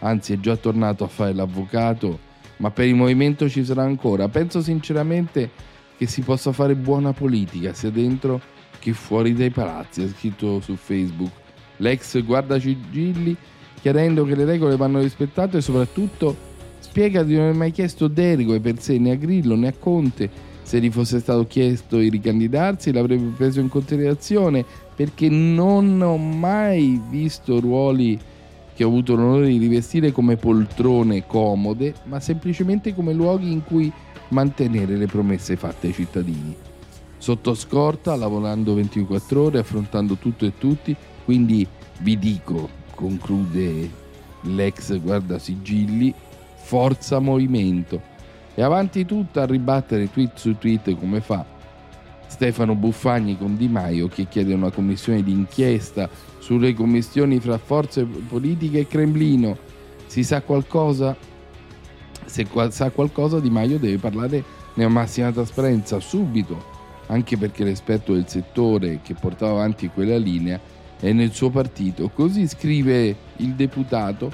anzi 0.01 0.33
è 0.33 0.41
già 0.41 0.57
tornato 0.57 1.05
a 1.05 1.09
fare 1.09 1.33
l'avvocato, 1.33 2.19
ma 2.57 2.71
per 2.71 2.87
il 2.87 2.97
movimento 2.97 3.49
ci 3.49 3.65
sarà 3.65 3.83
ancora. 3.83 4.29
Penso 4.29 4.61
sinceramente 4.61 5.51
che 5.97 6.07
si 6.07 6.23
possa 6.23 6.51
fare 6.53 6.75
buona 6.75 7.13
politica 7.13 7.73
sia 7.73 7.91
dentro 7.91 8.41
che 8.81 8.93
fuori 8.93 9.33
dai 9.33 9.51
palazzi, 9.51 10.03
ha 10.03 10.09
scritto 10.09 10.61
su 10.61 10.75
Facebook. 10.75 11.31
L'ex 11.79 12.23
guardacigilli 12.23 13.37
chiarendo 13.81 14.25
che 14.25 14.35
le 14.35 14.45
regole 14.45 14.77
vanno 14.77 15.01
rispettate 15.01 15.59
e 15.59 15.61
soprattutto 15.61 16.35
spiega 16.79 17.23
di 17.23 17.35
non 17.35 17.45
aver 17.45 17.55
mai 17.55 17.71
chiesto 17.71 18.09
deroghe 18.09 18.61
per 18.61 18.81
sé 18.81 18.99
né 18.99 19.13
a 19.13 19.15
Grillo 19.15 19.57
né 19.57 19.69
a 19.69 19.73
Conte. 19.73 20.53
Se 20.65 20.81
gli 20.81 20.91
fosse 20.91 21.21
stato 21.21 21.47
chiesto 21.47 21.99
di 21.99 22.09
ricandidarsi 22.09 22.91
l'avrebbe 22.91 23.33
preso 23.37 23.61
in 23.61 23.69
considerazione 23.69 24.65
perché 24.97 25.29
non 25.29 26.01
ho 26.01 26.17
mai 26.17 27.01
visto 27.09 27.61
ruoli 27.61 28.19
che 28.75 28.83
ho 28.83 28.89
avuto 28.89 29.15
l'onore 29.15 29.49
di 29.49 29.59
rivestire 29.59 30.11
come 30.11 30.37
poltrone 30.37 31.27
comode, 31.27 31.95
ma 32.05 32.19
semplicemente 32.19 32.95
come 32.95 33.13
luoghi 33.13 33.53
in 33.53 33.63
cui 33.63 33.93
mantenere 34.29 34.97
le 34.97 35.07
promesse 35.07 35.55
fatte 35.57 35.89
ai 35.89 35.93
cittadini. 35.93 36.57
Sotto 37.19 37.55
scorta, 37.55 38.17
lavorando 38.17 38.75
24 38.75 39.43
ore, 39.43 39.59
affrontando 39.59 40.17
tutto 40.17 40.45
e 40.45 40.59
tutti, 40.59 40.97
quindi 41.25 41.67
vi 42.01 42.19
dico, 42.19 42.69
conclude 42.95 43.91
l'ex 44.43 44.99
guardasigilli, 44.99 46.13
forza 46.57 47.21
movimento. 47.21 48.13
E 48.55 48.63
avanti 48.63 49.05
tutta 49.05 49.43
a 49.43 49.47
ribattere 49.47 50.11
tweet 50.11 50.37
su 50.37 50.57
tweet 50.57 50.97
come 50.97 51.21
fa 51.21 51.45
Stefano 52.35 52.75
Buffagni 52.75 53.39
con 53.39 53.57
Di 53.57 53.69
Maio 53.69 54.09
che 54.09 54.27
chiede 54.27 54.55
una 54.55 54.71
commissione 54.71 55.23
di 55.23 55.31
inchiesta 55.31 56.09
sulle 56.39 56.75
commissioni 56.75 57.39
fra 57.39 57.59
forze 57.59 58.05
politiche 58.05 58.81
e 58.81 58.87
Cremlino. 58.89 59.57
Si 60.07 60.25
sa 60.25 60.43
qualcosa? 60.43 61.17
Se 62.25 62.47
qua- 62.49 62.71
sa 62.71 62.91
qualcosa 62.91 63.39
Di 63.39 63.51
Maio 63.51 63.79
deve 63.79 63.99
parlare 63.99 64.43
nella 64.75 64.89
massima 64.89 65.31
trasparenza 65.31 66.01
subito, 66.01 66.61
anche 67.07 67.37
perché 67.37 67.63
l'esperto 67.63 68.15
del 68.15 68.27
settore 68.27 69.01
che 69.03 69.15
portava 69.15 69.53
avanti 69.53 69.89
quella 69.89 70.17
linea 70.17 70.61
è 70.99 71.13
nel 71.13 71.33
suo 71.33 71.51
partito. 71.51 72.09
Così 72.09 72.49
scrive 72.49 73.15
il 73.37 73.55
deputato 73.55 74.33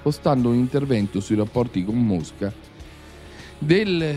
postando 0.00 0.48
un 0.48 0.56
intervento 0.56 1.20
sui 1.20 1.36
rapporti 1.36 1.84
con 1.84 1.96
Mosca 1.96 2.50
del 3.64 4.16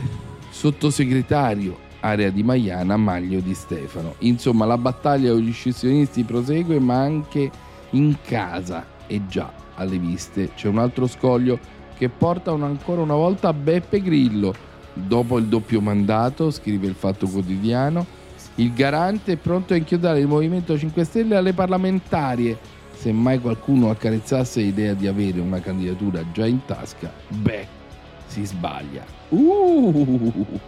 sottosegretario 0.50 1.84
area 2.00 2.30
di 2.30 2.44
Maiana 2.44 2.98
Maglio 2.98 3.40
di 3.40 3.54
Stefano. 3.54 4.16
Insomma, 4.20 4.66
la 4.66 4.78
battaglia 4.78 5.32
con 5.32 5.40
gli 5.42 5.54
scissionisti 5.54 6.24
prosegue, 6.24 6.80
ma 6.80 7.00
anche 7.00 7.50
in 7.92 8.16
casa 8.24 8.86
e 9.08 9.22
già 9.28 9.52
alle 9.76 9.98
viste 9.98 10.52
c'è 10.56 10.68
un 10.68 10.80
altro 10.80 11.08
scoglio 11.08 11.60
che 11.98 12.10
porta 12.10 12.52
un- 12.52 12.64
ancora 12.64 13.02
una 13.02 13.16
volta 13.16 13.54
Beppe 13.54 14.02
Grillo. 14.02 14.54
Dopo 14.94 15.38
il 15.38 15.46
doppio 15.46 15.82
mandato, 15.82 16.52
scrive 16.52 16.88
il 16.88 16.96
Fatto 16.96 17.28
Quotidiano, 17.28 18.06
il 18.56 18.74
garante 18.74 19.34
è 19.34 19.38
pronto 19.38 19.74
a 19.74 19.78
inchiodare 19.78 20.20
il 20.20 20.28
Movimento 20.28 20.78
5 20.78 21.04
Stelle 21.04 21.36
alle 21.36 21.54
parlamentarie. 21.54 22.58
Se 22.94 23.12
mai 23.12 23.40
qualcuno 23.40 23.90
accarezzasse 23.90 24.62
l'idea 24.62 24.94
di 24.94 25.08
avere 25.08 25.40
una 25.42 25.60
candidatura 25.60 26.24
già 26.32 26.46
in 26.46 26.64
tasca, 26.66 27.12
beh, 27.28 27.75
si 28.36 28.44
sbaglia. 28.44 29.06
Uh! 29.30 30.60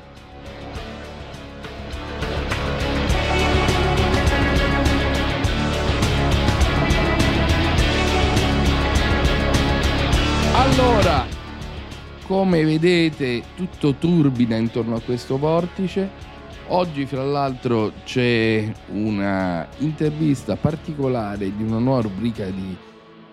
Allora, 10.54 11.26
come 12.26 12.64
vedete, 12.64 13.44
tutto 13.56 13.96
turbina 13.96 14.56
intorno 14.56 14.96
a 14.96 15.02
questo 15.02 15.38
vortice. 15.38 16.10
Oggi, 16.68 17.06
fra 17.06 17.24
l'altro, 17.24 17.92
c'è 18.06 18.72
una 18.92 19.68
intervista 19.80 20.56
particolare 20.56 21.54
di 21.54 21.64
una 21.64 21.80
nuova 21.80 22.02
rubrica 22.02 22.46
di 22.46 22.76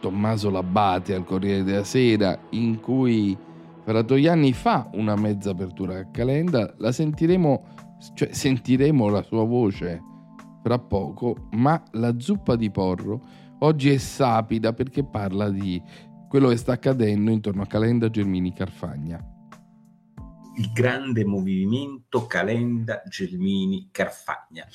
Tommaso 0.01 0.51
Labbate 0.51 1.15
al 1.15 1.25
Corriere 1.25 1.63
della 1.63 1.85
Sera, 1.85 2.37
in 2.51 2.81
cui 2.81 3.37
Fratoianni 3.85 4.53
fa 4.55 4.89
una 4.95 5.15
mezza 5.15 5.51
apertura 5.51 5.99
a 5.99 6.11
Calenda. 6.11 6.75
La 6.79 6.91
sentiremo, 6.91 7.65
cioè 8.15 8.33
sentiremo 8.33 9.09
la 9.09 9.23
sua 9.23 9.45
voce 9.45 10.01
fra 10.63 10.79
poco, 10.79 11.49
ma 11.53 11.83
la 11.93 12.19
zuppa 12.19 12.57
di 12.57 12.71
porro 12.71 13.21
oggi 13.59 13.91
è 13.91 13.99
sapida 13.99 14.73
perché 14.73 15.05
parla 15.05 15.51
di 15.51 15.81
quello 16.29 16.49
che 16.49 16.57
sta 16.57 16.73
accadendo 16.73 17.31
intorno 17.31 17.63
a 17.63 17.67
Calenda 17.67 18.09
Germini 18.09 18.53
Carfagna. 18.53 19.33
il 20.57 20.73
grande 20.73 21.25
movimento 21.25 22.27
Calenda 22.27 23.03
Gelmini 23.09 23.89
Carfagna. 23.91 24.67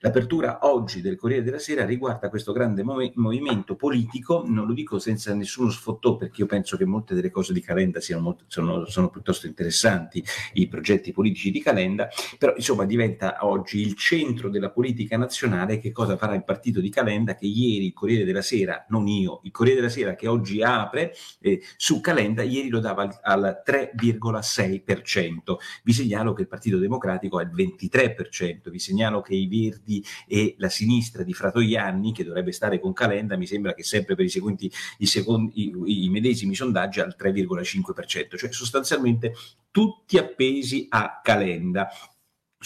L'apertura 0.00 0.58
oggi 0.62 1.00
del 1.00 1.16
Corriere 1.16 1.42
della 1.42 1.58
Sera 1.58 1.86
riguarda 1.86 2.28
questo 2.28 2.52
grande 2.52 2.82
movi- 2.82 3.12
movimento 3.14 3.76
politico, 3.76 4.44
non 4.46 4.66
lo 4.66 4.74
dico 4.74 4.98
senza 4.98 5.32
nessuno 5.34 5.70
sfottò 5.70 6.16
perché 6.16 6.42
io 6.42 6.46
penso 6.46 6.76
che 6.76 6.84
molte 6.84 7.14
delle 7.14 7.30
cose 7.30 7.54
di 7.54 7.62
Calenda 7.62 8.00
siano, 8.00 8.22
molto- 8.22 8.44
sono, 8.46 8.84
sono 8.84 9.08
piuttosto 9.08 9.46
interessanti, 9.46 10.22
i 10.54 10.68
progetti 10.68 11.12
politici 11.12 11.50
di 11.50 11.62
Calenda, 11.62 12.08
però 12.38 12.54
insomma 12.54 12.84
diventa 12.84 13.38
oggi 13.40 13.80
il 13.80 13.94
centro 13.94 14.50
della 14.50 14.70
politica 14.70 15.16
nazionale 15.16 15.78
che 15.78 15.92
cosa 15.92 16.18
farà 16.18 16.34
il 16.34 16.44
partito 16.44 16.80
di 16.80 16.90
Calenda 16.90 17.34
che 17.34 17.46
ieri 17.46 17.86
il 17.86 17.94
Corriere 17.94 18.24
della 18.24 18.42
Sera, 18.42 18.84
non 18.90 19.06
io, 19.08 19.40
il 19.44 19.50
Corriere 19.50 19.80
della 19.80 19.92
Sera 19.92 20.14
che 20.14 20.28
oggi 20.28 20.62
apre 20.62 21.14
eh, 21.40 21.62
su 21.76 22.00
Calenda, 22.00 22.42
ieri 22.42 22.68
lo 22.68 22.80
dava 22.80 23.02
al, 23.02 23.18
al 23.22 23.62
3,6%. 23.64 25.56
Vi 25.82 25.92
segnalo 25.92 26.34
che 26.34 26.42
il 26.42 26.48
Partito 26.48 26.76
Democratico 26.78 27.38
ha 27.38 27.42
il 27.42 27.50
23%, 27.54 28.68
vi 28.68 28.78
segnalo 28.78 29.22
che 29.22 29.34
i 29.34 29.46
Verdi 29.46 29.85
e 30.26 30.54
la 30.58 30.68
sinistra 30.68 31.22
di 31.22 31.32
Fratoianni, 31.32 32.12
che 32.12 32.24
dovrebbe 32.24 32.52
stare 32.52 32.78
con 32.80 32.92
Calenda, 32.92 33.36
mi 33.36 33.46
sembra 33.46 33.74
che 33.74 33.82
sempre 33.82 34.14
per 34.14 34.24
i, 34.24 34.28
seguenti, 34.28 34.70
i, 34.98 35.06
secondi, 35.06 35.72
i, 35.86 36.04
i 36.04 36.08
medesimi 36.08 36.54
sondaggi 36.54 37.00
al 37.00 37.14
3,5%, 37.18 38.36
cioè 38.36 38.52
sostanzialmente 38.52 39.34
tutti 39.70 40.18
appesi 40.18 40.86
a 40.88 41.20
Calenda. 41.22 41.88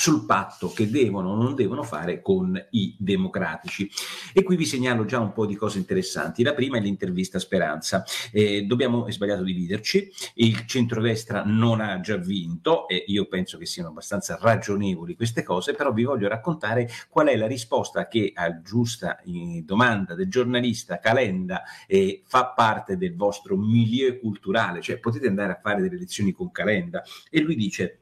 Sul 0.00 0.24
patto 0.24 0.72
che 0.72 0.88
devono 0.88 1.32
o 1.32 1.34
non 1.34 1.54
devono 1.54 1.82
fare 1.82 2.22
con 2.22 2.58
i 2.70 2.96
democratici. 2.98 3.90
E 4.32 4.42
qui 4.42 4.56
vi 4.56 4.64
segnalo 4.64 5.04
già 5.04 5.18
un 5.18 5.34
po' 5.34 5.44
di 5.44 5.56
cose 5.56 5.76
interessanti. 5.76 6.42
La 6.42 6.54
prima 6.54 6.78
è 6.78 6.80
l'intervista 6.80 7.36
a 7.36 7.40
Speranza. 7.40 8.02
Eh, 8.32 8.62
dobbiamo, 8.62 9.04
è 9.04 9.12
sbagliato 9.12 9.42
dividerci, 9.42 10.10
il 10.36 10.64
centrodestra 10.64 11.42
non 11.44 11.82
ha 11.82 12.00
già 12.00 12.16
vinto 12.16 12.88
e 12.88 13.04
io 13.08 13.26
penso 13.26 13.58
che 13.58 13.66
siano 13.66 13.90
abbastanza 13.90 14.38
ragionevoli 14.40 15.14
queste 15.14 15.42
cose, 15.42 15.74
però 15.74 15.92
vi 15.92 16.04
voglio 16.04 16.28
raccontare 16.28 16.88
qual 17.10 17.26
è 17.26 17.36
la 17.36 17.46
risposta 17.46 18.08
che 18.08 18.32
a 18.34 18.62
giusta 18.62 19.20
eh, 19.20 19.62
domanda 19.66 20.14
del 20.14 20.30
giornalista 20.30 20.98
Calenda 20.98 21.62
eh, 21.86 22.22
fa 22.24 22.46
parte 22.46 22.96
del 22.96 23.14
vostro 23.14 23.54
milieu 23.54 24.18
culturale, 24.18 24.80
cioè 24.80 24.98
potete 24.98 25.26
andare 25.26 25.52
a 25.52 25.60
fare 25.62 25.82
delle 25.82 25.98
lezioni 25.98 26.32
con 26.32 26.50
Calenda 26.50 27.02
e 27.28 27.40
lui 27.42 27.54
dice 27.54 28.00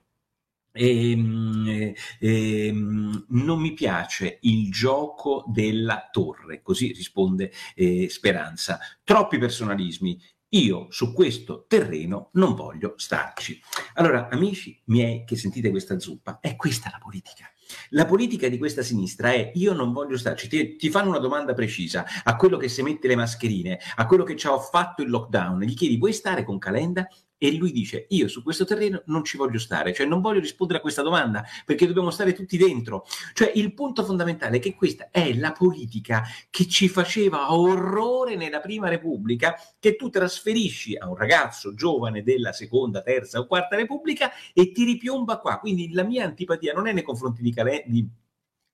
Ehm, 0.78 1.92
ehm, 2.20 3.26
non 3.30 3.60
mi 3.60 3.72
piace 3.72 4.38
il 4.42 4.70
gioco 4.70 5.44
della 5.48 6.08
torre, 6.10 6.62
così 6.62 6.92
risponde 6.92 7.50
eh, 7.74 8.08
Speranza. 8.08 8.78
Troppi 9.02 9.38
personalismi. 9.38 10.20
Io 10.52 10.86
su 10.88 11.12
questo 11.12 11.66
terreno 11.68 12.30
non 12.34 12.54
voglio 12.54 12.94
starci. 12.96 13.60
Allora, 13.94 14.28
amici 14.30 14.80
miei 14.86 15.24
che 15.26 15.36
sentite 15.36 15.68
questa 15.68 15.98
zuppa, 15.98 16.38
è 16.40 16.56
questa 16.56 16.88
la 16.90 16.98
politica. 16.98 17.50
La 17.90 18.06
politica 18.06 18.48
di 18.48 18.56
questa 18.56 18.80
sinistra 18.80 19.30
è 19.32 19.50
io 19.56 19.74
non 19.74 19.92
voglio 19.92 20.16
starci, 20.16 20.48
ti, 20.48 20.76
ti 20.76 20.88
fanno 20.88 21.10
una 21.10 21.18
domanda 21.18 21.52
precisa 21.52 22.06
a 22.24 22.36
quello 22.36 22.56
che 22.56 22.68
si 22.68 22.80
mette 22.80 23.08
le 23.08 23.16
mascherine, 23.16 23.78
a 23.96 24.06
quello 24.06 24.24
che 24.24 24.36
ci 24.36 24.46
ha 24.46 24.58
fatto 24.58 25.02
il 25.02 25.10
lockdown, 25.10 25.60
gli 25.60 25.74
chiedi 25.74 25.98
vuoi 25.98 26.14
stare 26.14 26.44
con 26.44 26.58
Calenda? 26.58 27.06
E 27.38 27.56
lui 27.56 27.70
dice 27.70 28.06
io 28.10 28.26
su 28.28 28.42
questo 28.42 28.64
terreno 28.64 29.02
non 29.06 29.24
ci 29.24 29.36
voglio 29.36 29.58
stare, 29.58 29.94
cioè 29.94 30.06
non 30.06 30.20
voglio 30.20 30.40
rispondere 30.40 30.78
a 30.78 30.82
questa 30.82 31.02
domanda 31.02 31.44
perché 31.64 31.86
dobbiamo 31.86 32.10
stare 32.10 32.32
tutti 32.32 32.56
dentro. 32.56 33.06
Cioè 33.32 33.52
il 33.54 33.72
punto 33.74 34.04
fondamentale 34.04 34.56
è 34.56 34.60
che 34.60 34.74
questa 34.74 35.08
è 35.10 35.32
la 35.34 35.52
politica 35.52 36.24
che 36.50 36.66
ci 36.66 36.88
faceva 36.88 37.52
orrore 37.54 38.34
nella 38.34 38.60
prima 38.60 38.88
repubblica, 38.88 39.54
che 39.78 39.94
tu 39.96 40.10
trasferisci 40.10 40.96
a 40.96 41.08
un 41.08 41.14
ragazzo 41.14 41.74
giovane 41.74 42.22
della 42.22 42.52
seconda, 42.52 43.02
terza 43.02 43.38
o 43.38 43.46
quarta 43.46 43.76
repubblica 43.76 44.32
e 44.52 44.72
ti 44.72 44.84
ripiomba 44.84 45.38
qua. 45.38 45.58
Quindi 45.58 45.92
la 45.92 46.02
mia 46.02 46.24
antipatia 46.24 46.72
non 46.72 46.88
è 46.88 46.92
nei 46.92 47.02
confronti 47.04 47.42
di, 47.42 47.52
Cale- 47.52 47.84
di 47.86 48.06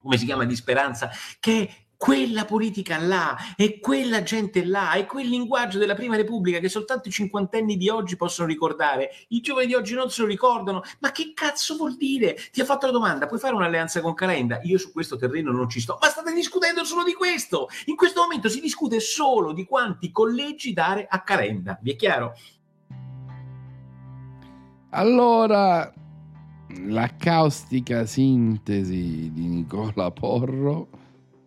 come 0.05 0.19
si 0.19 0.27
chiama, 0.27 0.45
di 0.45 0.55
Speranza, 0.55 1.11
che 1.41 1.67
è 1.67 1.84
quella 1.97 2.45
politica 2.45 2.99
là, 2.99 3.37
e 3.57 3.81
quella 3.81 4.23
gente 4.23 4.65
là, 4.65 4.95
e 4.95 5.07
quel 5.07 5.29
linguaggio 5.29 5.79
della 5.79 5.95
Prima 5.95 6.17
Repubblica 6.17 6.59
che 6.59 6.69
soltanto 6.69 7.09
i 7.09 7.13
cinquantenni 7.13 7.77
di 7.77 7.89
oggi 7.89 8.17
possono 8.17 8.49
ricordare. 8.49 9.11
I 9.29 9.41
giovani 9.41 9.67
di 9.67 9.75
oggi 9.75 9.95
non 9.95 10.11
se 10.11 10.23
lo 10.23 10.29
ricordano. 10.29 10.83
Ma 11.01 11.13
che 11.13 11.33
cazzo 11.35 11.77
vuol 11.77 11.97
dire? 11.97 12.37
Ti 12.53 12.61
ha 12.61 12.65
fatto 12.65 12.87
la 12.87 12.93
domanda, 12.93 13.27
puoi 13.27 13.41
fare 13.41 13.55
un'alleanza 13.55 14.01
con 14.01 14.15
Calenda? 14.15 14.61
Io 14.63 14.79
su 14.79 14.93
questo 14.93 15.17
terreno 15.17 15.53
non 15.53 15.69
ci 15.69 15.81
sto. 15.81 15.99
Ma 16.01 16.09
state 16.09 16.33
discutendo 16.33 16.85
solo 16.85 17.05
di 17.05 17.15
questo! 17.15 17.69
In 17.87 17.97
questo 17.97 18.21
momento 18.21 18.49
si 18.49 18.61
discute 18.61 19.01
solo 19.01 19.53
di 19.53 19.65
quanti 19.65 20.11
collegi 20.11 20.73
dare 20.73 21.07
a 21.09 21.21
Calenda. 21.23 21.79
Vi 21.81 21.93
è 21.93 21.97
chiaro? 21.97 22.35
Allora, 24.91 25.93
la 26.87 27.11
caustica 27.17 28.07
sintesi 28.07 29.31
di 29.33 29.47
Nicola 29.47 30.11
Porro, 30.11 30.89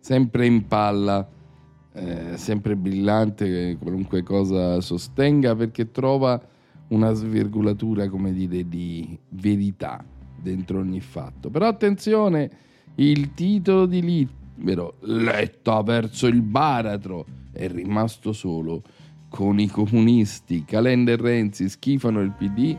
sempre 0.08 0.46
in 0.46 0.66
palla, 0.66 1.28
eh, 1.92 2.38
sempre 2.38 2.76
brillante, 2.76 3.76
qualunque 3.78 4.22
cosa 4.22 4.80
sostenga, 4.80 5.54
perché 5.54 5.90
trova 5.90 6.40
una 6.88 7.12
svirgolatura, 7.12 8.08
come 8.08 8.32
dire, 8.32 8.66
di 8.66 9.18
verità 9.28 10.02
dentro 10.40 10.78
ogni 10.78 11.02
fatto. 11.02 11.50
Però 11.50 11.66
attenzione, 11.66 12.50
il 12.94 13.34
titolo 13.34 13.84
di 13.84 14.00
libero, 14.00 14.94
Letta 15.00 15.82
verso 15.82 16.26
il 16.26 16.40
baratro, 16.40 17.26
è 17.52 17.68
rimasto 17.68 18.32
solo 18.32 18.82
con 19.28 19.60
i 19.60 19.68
comunisti. 19.68 20.64
Calenda 20.64 21.12
e 21.12 21.16
Renzi 21.16 21.68
schifano 21.68 22.20
il 22.20 22.32
PD. 22.32 22.74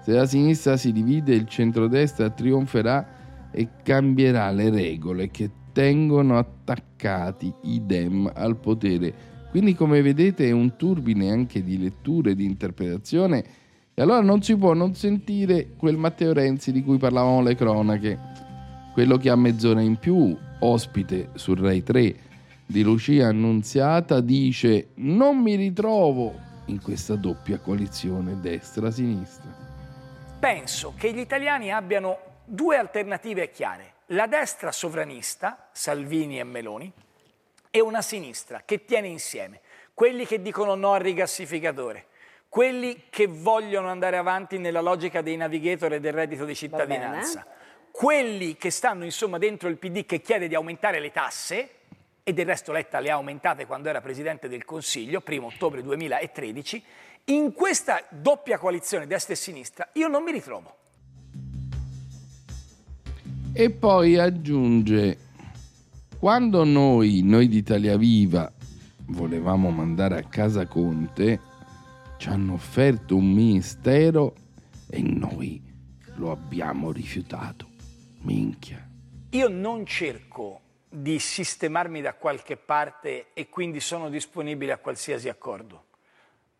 Se 0.00 0.12
la 0.12 0.24
sinistra 0.24 0.78
si 0.78 0.92
divide, 0.92 1.34
il 1.34 1.46
centrodestra 1.46 2.30
trionferà 2.30 3.50
e 3.50 3.68
cambierà 3.82 4.50
le 4.50 4.70
regole 4.70 5.30
che 5.30 5.50
tengono 5.72 6.38
attaccati 6.38 7.52
i 7.62 7.82
Dem 7.84 8.30
al 8.34 8.56
potere. 8.56 9.12
Quindi, 9.50 9.74
come 9.74 10.02
vedete, 10.02 10.48
è 10.48 10.52
un 10.52 10.76
turbine 10.76 11.30
anche 11.30 11.62
di 11.62 11.78
lettura 11.78 12.30
e 12.30 12.34
di 12.34 12.44
interpretazione. 12.44 13.44
E 13.92 14.02
allora 14.02 14.20
non 14.20 14.42
si 14.42 14.56
può 14.56 14.72
non 14.72 14.94
sentire 14.94 15.70
quel 15.76 15.96
Matteo 15.96 16.32
Renzi 16.32 16.72
di 16.72 16.82
cui 16.82 16.98
parlavamo 16.98 17.42
le 17.42 17.54
cronache, 17.54 18.18
quello 18.92 19.16
che 19.16 19.28
ha 19.28 19.36
mezz'ora 19.36 19.80
in 19.80 19.96
più, 19.96 20.36
ospite 20.60 21.30
su 21.34 21.54
Rai 21.54 21.82
3 21.82 22.16
di 22.64 22.82
Lucia 22.82 23.28
Annunziata, 23.28 24.20
dice: 24.20 24.90
Non 24.96 25.38
mi 25.38 25.56
ritrovo 25.56 26.32
in 26.66 26.80
questa 26.80 27.16
doppia 27.16 27.58
coalizione 27.58 28.38
destra-sinistra. 28.40 29.50
Penso 30.38 30.94
che 30.96 31.12
gli 31.12 31.18
italiani 31.18 31.72
abbiano 31.72 32.16
due 32.44 32.76
alternative 32.76 33.50
chiare. 33.50 33.94
La 34.12 34.26
destra 34.26 34.72
sovranista, 34.72 35.68
Salvini 35.70 36.40
e 36.40 36.44
Meloni, 36.44 36.92
e 37.70 37.80
una 37.80 38.02
sinistra 38.02 38.62
che 38.64 38.84
tiene 38.84 39.06
insieme 39.06 39.60
quelli 39.94 40.26
che 40.26 40.42
dicono 40.42 40.74
no 40.74 40.94
al 40.94 41.00
rigassificatore, 41.00 42.06
quelli 42.48 43.04
che 43.08 43.28
vogliono 43.28 43.86
andare 43.88 44.16
avanti 44.16 44.58
nella 44.58 44.80
logica 44.80 45.22
dei 45.22 45.36
navigator 45.36 45.92
e 45.92 46.00
del 46.00 46.12
reddito 46.12 46.44
di 46.44 46.56
cittadinanza, 46.56 47.46
quelli 47.92 48.56
che 48.56 48.70
stanno 48.70 49.04
insomma 49.04 49.38
dentro 49.38 49.68
il 49.68 49.76
PD 49.76 50.04
che 50.04 50.20
chiede 50.20 50.48
di 50.48 50.56
aumentare 50.56 50.98
le 50.98 51.12
tasse, 51.12 51.74
e 52.24 52.32
del 52.32 52.46
resto 52.46 52.72
Letta 52.72 52.98
le 52.98 53.10
ha 53.10 53.14
aumentate 53.14 53.64
quando 53.64 53.88
era 53.88 54.00
Presidente 54.00 54.48
del 54.48 54.64
Consiglio, 54.64 55.22
1 55.24 55.46
ottobre 55.46 55.82
2013, 55.82 56.84
in 57.26 57.52
questa 57.52 58.02
doppia 58.08 58.58
coalizione 58.58 59.06
destra 59.06 59.34
e 59.34 59.36
sinistra 59.36 59.88
io 59.92 60.08
non 60.08 60.24
mi 60.24 60.32
ritrovo. 60.32 60.78
E 63.52 63.68
poi 63.70 64.16
aggiunge, 64.16 65.18
quando 66.18 66.62
noi, 66.62 67.22
noi 67.22 67.48
di 67.48 67.58
Italia 67.58 67.96
Viva, 67.96 68.50
volevamo 69.06 69.70
mandare 69.70 70.18
a 70.18 70.22
casa 70.22 70.66
Conte, 70.66 71.40
ci 72.16 72.28
hanno 72.28 72.52
offerto 72.52 73.16
un 73.16 73.32
ministero 73.32 74.34
e 74.88 75.02
noi 75.02 75.60
lo 76.14 76.30
abbiamo 76.30 76.92
rifiutato. 76.92 77.68
Minchia. 78.20 78.88
Io 79.30 79.48
non 79.48 79.84
cerco 79.84 80.60
di 80.88 81.18
sistemarmi 81.18 82.00
da 82.00 82.14
qualche 82.14 82.56
parte 82.56 83.32
e 83.34 83.48
quindi 83.48 83.80
sono 83.80 84.08
disponibile 84.08 84.72
a 84.72 84.78
qualsiasi 84.78 85.28
accordo. 85.28 85.86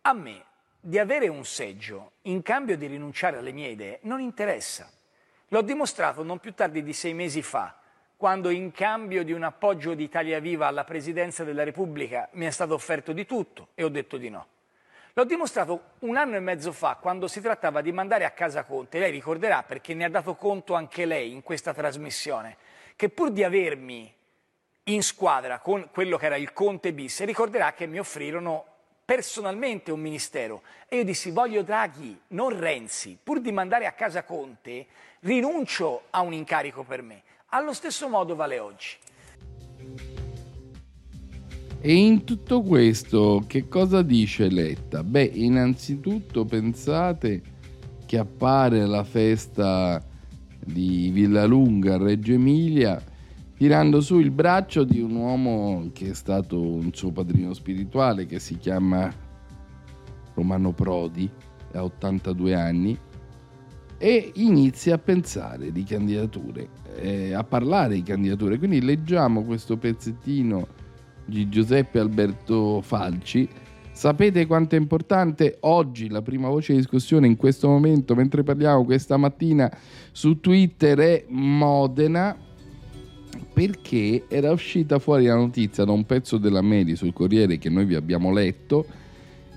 A 0.02 0.12
me 0.12 0.44
di 0.80 0.98
avere 0.98 1.28
un 1.28 1.44
seggio 1.44 2.12
in 2.22 2.42
cambio 2.42 2.76
di 2.76 2.86
rinunciare 2.86 3.38
alle 3.38 3.52
mie 3.52 3.68
idee 3.68 4.00
non 4.02 4.20
interessa. 4.20 4.90
L'ho 5.52 5.62
dimostrato 5.62 6.22
non 6.22 6.38
più 6.38 6.54
tardi 6.54 6.80
di 6.80 6.92
sei 6.92 7.12
mesi 7.12 7.42
fa, 7.42 7.76
quando 8.16 8.50
in 8.50 8.70
cambio 8.70 9.24
di 9.24 9.32
un 9.32 9.42
appoggio 9.42 9.94
di 9.94 10.04
Italia 10.04 10.38
Viva 10.38 10.68
alla 10.68 10.84
Presidenza 10.84 11.42
della 11.42 11.64
Repubblica 11.64 12.28
mi 12.34 12.46
è 12.46 12.50
stato 12.50 12.74
offerto 12.74 13.10
di 13.10 13.26
tutto 13.26 13.70
e 13.74 13.82
ho 13.82 13.88
detto 13.88 14.16
di 14.16 14.28
no. 14.28 14.46
L'ho 15.12 15.24
dimostrato 15.24 15.94
un 16.00 16.16
anno 16.16 16.36
e 16.36 16.40
mezzo 16.40 16.70
fa 16.70 16.98
quando 17.00 17.26
si 17.26 17.40
trattava 17.40 17.80
di 17.80 17.90
mandare 17.90 18.24
a 18.24 18.30
casa 18.30 18.62
Conte. 18.62 19.00
Lei 19.00 19.10
ricorderà 19.10 19.64
perché 19.64 19.92
ne 19.92 20.04
ha 20.04 20.08
dato 20.08 20.36
conto 20.36 20.74
anche 20.74 21.04
lei 21.04 21.32
in 21.32 21.42
questa 21.42 21.74
trasmissione, 21.74 22.56
che 22.94 23.08
pur 23.08 23.32
di 23.32 23.42
avermi 23.42 24.14
in 24.84 25.02
squadra 25.02 25.58
con 25.58 25.88
quello 25.90 26.16
che 26.16 26.26
era 26.26 26.36
il 26.36 26.52
Conte 26.52 26.92
bis, 26.92 27.24
ricorderà 27.24 27.72
che 27.72 27.86
mi 27.86 27.98
offrirono 27.98 28.66
personalmente 29.04 29.90
un 29.90 29.98
ministero 29.98 30.62
e 30.86 30.98
io 30.98 31.04
dissi 31.04 31.32
voglio 31.32 31.62
Draghi, 31.62 32.16
non 32.28 32.56
Renzi, 32.56 33.18
pur 33.20 33.40
di 33.40 33.50
mandare 33.50 33.86
a 33.86 33.92
casa 33.92 34.22
Conte, 34.22 34.86
rinuncio 35.20 36.02
a 36.10 36.20
un 36.20 36.32
incarico 36.32 36.82
per 36.82 37.02
me. 37.02 37.22
Allo 37.50 37.72
stesso 37.72 38.08
modo 38.08 38.34
vale 38.34 38.58
oggi. 38.58 38.96
E 41.82 41.94
in 41.94 42.24
tutto 42.24 42.62
questo 42.62 43.44
che 43.46 43.68
cosa 43.68 44.02
dice 44.02 44.48
Letta? 44.48 45.02
Beh, 45.02 45.30
innanzitutto 45.34 46.44
pensate 46.44 47.42
che 48.06 48.18
appare 48.18 48.82
alla 48.82 49.04
festa 49.04 50.02
di 50.58 51.10
Villalunga 51.10 51.94
a 51.94 51.98
Reggio 51.98 52.32
Emilia 52.32 53.02
tirando 53.56 54.00
su 54.00 54.18
il 54.18 54.30
braccio 54.30 54.84
di 54.84 55.00
un 55.00 55.14
uomo 55.16 55.90
che 55.92 56.10
è 56.10 56.14
stato 56.14 56.60
un 56.60 56.92
suo 56.92 57.10
padrino 57.12 57.52
spirituale 57.54 58.26
che 58.26 58.38
si 58.38 58.56
chiama 58.56 59.12
Romano 60.34 60.72
Prodi, 60.72 61.30
ha 61.72 61.82
82 61.82 62.54
anni 62.54 62.98
e 64.02 64.32
inizia 64.36 64.94
a 64.94 64.98
pensare 64.98 65.72
di 65.72 65.84
candidature, 65.84 66.68
eh, 66.96 67.34
a 67.34 67.44
parlare 67.44 67.96
di 67.96 68.02
candidature. 68.02 68.56
Quindi 68.56 68.80
leggiamo 68.80 69.44
questo 69.44 69.76
pezzettino 69.76 70.66
di 71.26 71.50
Giuseppe 71.50 71.98
Alberto 71.98 72.80
Falci, 72.80 73.46
Sapete 73.92 74.46
quanto 74.46 74.76
è 74.76 74.78
importante 74.78 75.58
oggi 75.60 76.08
la 76.08 76.22
prima 76.22 76.48
voce 76.48 76.72
di 76.72 76.78
discussione 76.78 77.26
in 77.26 77.36
questo 77.36 77.68
momento, 77.68 78.14
mentre 78.14 78.42
parliamo 78.42 78.86
questa 78.86 79.18
mattina 79.18 79.70
su 80.10 80.40
Twitter 80.40 80.98
è 80.98 81.24
Modena, 81.28 82.34
perché 83.52 84.24
era 84.26 84.52
uscita 84.52 84.98
fuori 84.98 85.26
la 85.26 85.34
notizia 85.34 85.84
da 85.84 85.92
un 85.92 86.06
pezzo 86.06 86.38
della 86.38 86.62
Medi 86.62 86.96
sul 86.96 87.12
Corriere 87.12 87.58
che 87.58 87.68
noi 87.68 87.84
vi 87.84 87.94
abbiamo 87.94 88.32
letto 88.32 88.86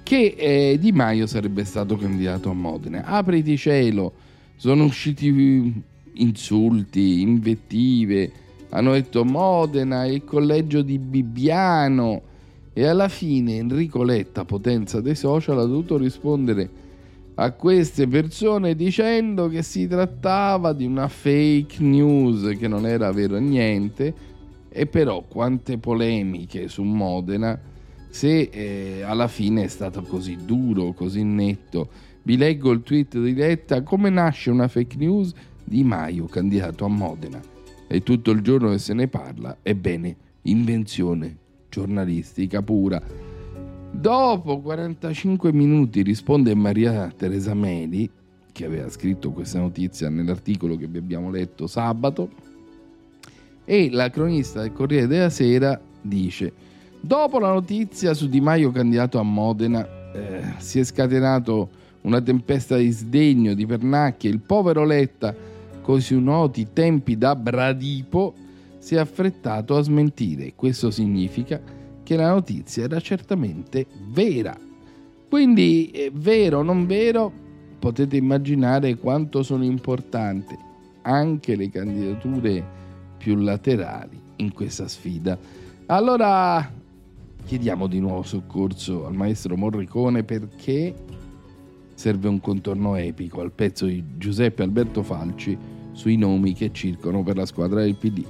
che 0.03 0.35
eh, 0.37 0.77
Di 0.77 0.91
Maio 0.91 1.25
sarebbe 1.25 1.63
stato 1.63 1.95
candidato 1.95 2.49
a 2.49 2.53
Modena. 2.53 3.05
Apriti 3.05 3.55
cielo, 3.55 4.11
sono 4.63 4.85
usciti 4.85 5.83
insulti, 6.13 7.19
invettive, 7.19 8.31
hanno 8.69 8.93
detto 8.93 9.25
Modena, 9.25 10.05
il 10.05 10.23
collegio 10.23 10.81
di 10.81 10.97
Bibbiano 10.99 12.21
e 12.71 12.85
alla 12.85 13.09
fine 13.09 13.57
Enrico 13.57 14.03
Letta, 14.03 14.45
potenza 14.45 15.01
dei 15.01 15.15
social, 15.15 15.59
ha 15.59 15.65
dovuto 15.65 15.97
rispondere 15.97 16.69
a 17.35 17.51
queste 17.51 18.07
persone 18.07 18.73
dicendo 18.73 19.49
che 19.49 19.63
si 19.63 19.85
trattava 19.85 20.71
di 20.71 20.85
una 20.85 21.09
fake 21.09 21.83
news, 21.83 22.57
che 22.57 22.69
non 22.69 22.87
era 22.87 23.11
vero 23.11 23.39
niente, 23.39 24.13
e 24.69 24.85
però 24.85 25.25
quante 25.27 25.77
polemiche 25.77 26.69
su 26.69 26.83
Modena 26.83 27.59
se 28.07 28.49
eh, 28.49 29.01
alla 29.01 29.27
fine 29.27 29.63
è 29.63 29.67
stato 29.67 30.03
così 30.03 30.37
duro, 30.45 30.93
così 30.93 31.21
netto. 31.23 32.11
Vi 32.25 32.37
leggo 32.37 32.71
il 32.71 32.83
tweet 32.83 33.19
di 33.19 33.33
Letta, 33.33 33.83
come 33.83 34.09
nasce 34.09 34.49
una 34.49 34.69
fake 34.69 34.95
news? 34.95 35.33
Di 35.61 35.83
Maio, 35.83 36.25
candidato 36.25 36.85
a 36.85 36.87
Modena. 36.87 37.41
E 37.85 38.01
tutto 38.01 38.31
il 38.31 38.41
giorno 38.41 38.69
che 38.69 38.77
se 38.77 38.93
ne 38.93 39.09
parla, 39.09 39.57
ebbene, 39.61 40.15
invenzione 40.43 41.37
giornalistica 41.69 42.61
pura. 42.61 43.01
Dopo 43.91 44.61
45 44.61 45.51
minuti 45.51 46.01
risponde 46.01 46.55
Maria 46.55 47.11
Teresa 47.15 47.53
Meli, 47.53 48.09
che 48.53 48.65
aveva 48.65 48.89
scritto 48.89 49.31
questa 49.31 49.59
notizia 49.59 50.09
nell'articolo 50.09 50.77
che 50.77 50.87
vi 50.87 50.99
abbiamo 50.99 51.29
letto 51.29 51.67
sabato, 51.67 52.29
e 53.65 53.89
la 53.91 54.09
cronista 54.09 54.61
del 54.61 54.71
Corriere 54.71 55.07
della 55.07 55.29
Sera 55.29 55.79
dice 56.01 56.53
Dopo 57.01 57.39
la 57.39 57.51
notizia 57.51 58.13
su 58.13 58.29
Di 58.29 58.39
Maio 58.39 58.71
candidato 58.71 59.19
a 59.19 59.23
Modena, 59.23 59.85
eh, 60.13 60.53
si 60.59 60.79
è 60.79 60.83
scatenato 60.85 61.81
una 62.03 62.21
tempesta 62.21 62.77
di 62.77 62.89
sdegno, 62.89 63.53
di 63.53 63.65
pernacchie. 63.65 64.29
Il 64.29 64.39
povero 64.39 64.85
Letta, 64.85 65.35
così 65.81 66.19
noti 66.19 66.67
tempi 66.71 67.17
da 67.17 67.35
bradipo, 67.35 68.33
si 68.77 68.95
è 68.95 68.99
affrettato 68.99 69.75
a 69.75 69.81
smentire. 69.81 70.53
Questo 70.55 70.91
significa 70.91 71.61
che 72.03 72.15
la 72.15 72.29
notizia 72.29 72.83
era 72.83 72.99
certamente 72.99 73.85
vera. 74.09 74.57
Quindi, 75.29 75.89
eh, 75.91 76.11
vero 76.13 76.59
o 76.59 76.63
non 76.63 76.85
vero, 76.85 77.31
potete 77.79 78.17
immaginare 78.17 78.95
quanto 78.95 79.41
sono 79.43 79.63
importanti 79.63 80.55
anche 81.01 81.55
le 81.55 81.69
candidature 81.69 82.63
più 83.17 83.35
laterali 83.35 84.19
in 84.37 84.53
questa 84.53 84.87
sfida. 84.87 85.37
Allora 85.87 86.71
chiediamo 87.45 87.87
di 87.87 87.99
nuovo 87.99 88.23
soccorso 88.23 89.05
al 89.05 89.13
maestro 89.13 89.57
Morricone 89.57 90.23
perché 90.23 90.93
serve 91.93 92.27
un 92.27 92.39
contorno 92.39 92.95
epico 92.95 93.41
al 93.41 93.51
pezzo 93.51 93.85
di 93.85 94.03
Giuseppe 94.17 94.63
Alberto 94.63 95.03
Falci 95.03 95.57
sui 95.91 96.17
nomi 96.17 96.53
che 96.53 96.71
circolano 96.71 97.23
per 97.23 97.37
la 97.37 97.45
squadra 97.45 97.81
del 97.81 97.95
PD. 97.95 98.25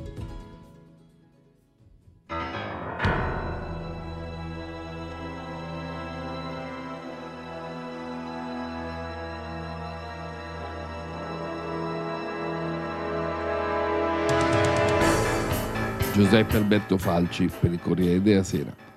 Giuseppe 16.14 16.58
Alberto 16.58 17.00
Falci 17.00 17.50
per 17.60 17.72
il 17.72 17.80
Corriere 17.80 18.22
della 18.22 18.44
Sera. 18.44 18.93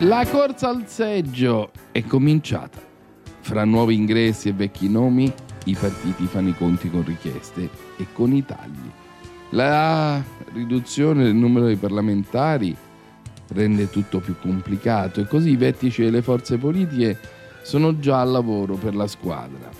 La 0.00 0.26
corsa 0.26 0.68
al 0.68 0.86
seggio 0.86 1.70
è 1.90 2.04
cominciata. 2.04 2.78
Fra 3.40 3.64
nuovi 3.64 3.94
ingressi 3.94 4.50
e 4.50 4.52
vecchi 4.52 4.90
nomi, 4.90 5.32
i 5.64 5.74
partiti 5.74 6.26
fanno 6.26 6.50
i 6.50 6.54
conti 6.54 6.90
con 6.90 7.02
richieste 7.02 7.70
e 7.96 8.06
con 8.12 8.34
i 8.34 8.44
tagli. 8.44 8.90
La 9.50 10.22
riduzione 10.52 11.24
del 11.24 11.34
numero 11.34 11.66
di 11.68 11.76
parlamentari 11.76 12.76
rende 13.54 13.88
tutto 13.88 14.20
più 14.20 14.34
complicato 14.38 15.22
e 15.22 15.26
così 15.26 15.52
i 15.52 15.56
vertici 15.56 16.02
delle 16.02 16.20
forze 16.20 16.58
politiche 16.58 17.18
sono 17.62 17.98
già 17.98 18.20
al 18.20 18.32
lavoro 18.32 18.74
per 18.74 18.94
la 18.94 19.06
squadra. 19.06 19.70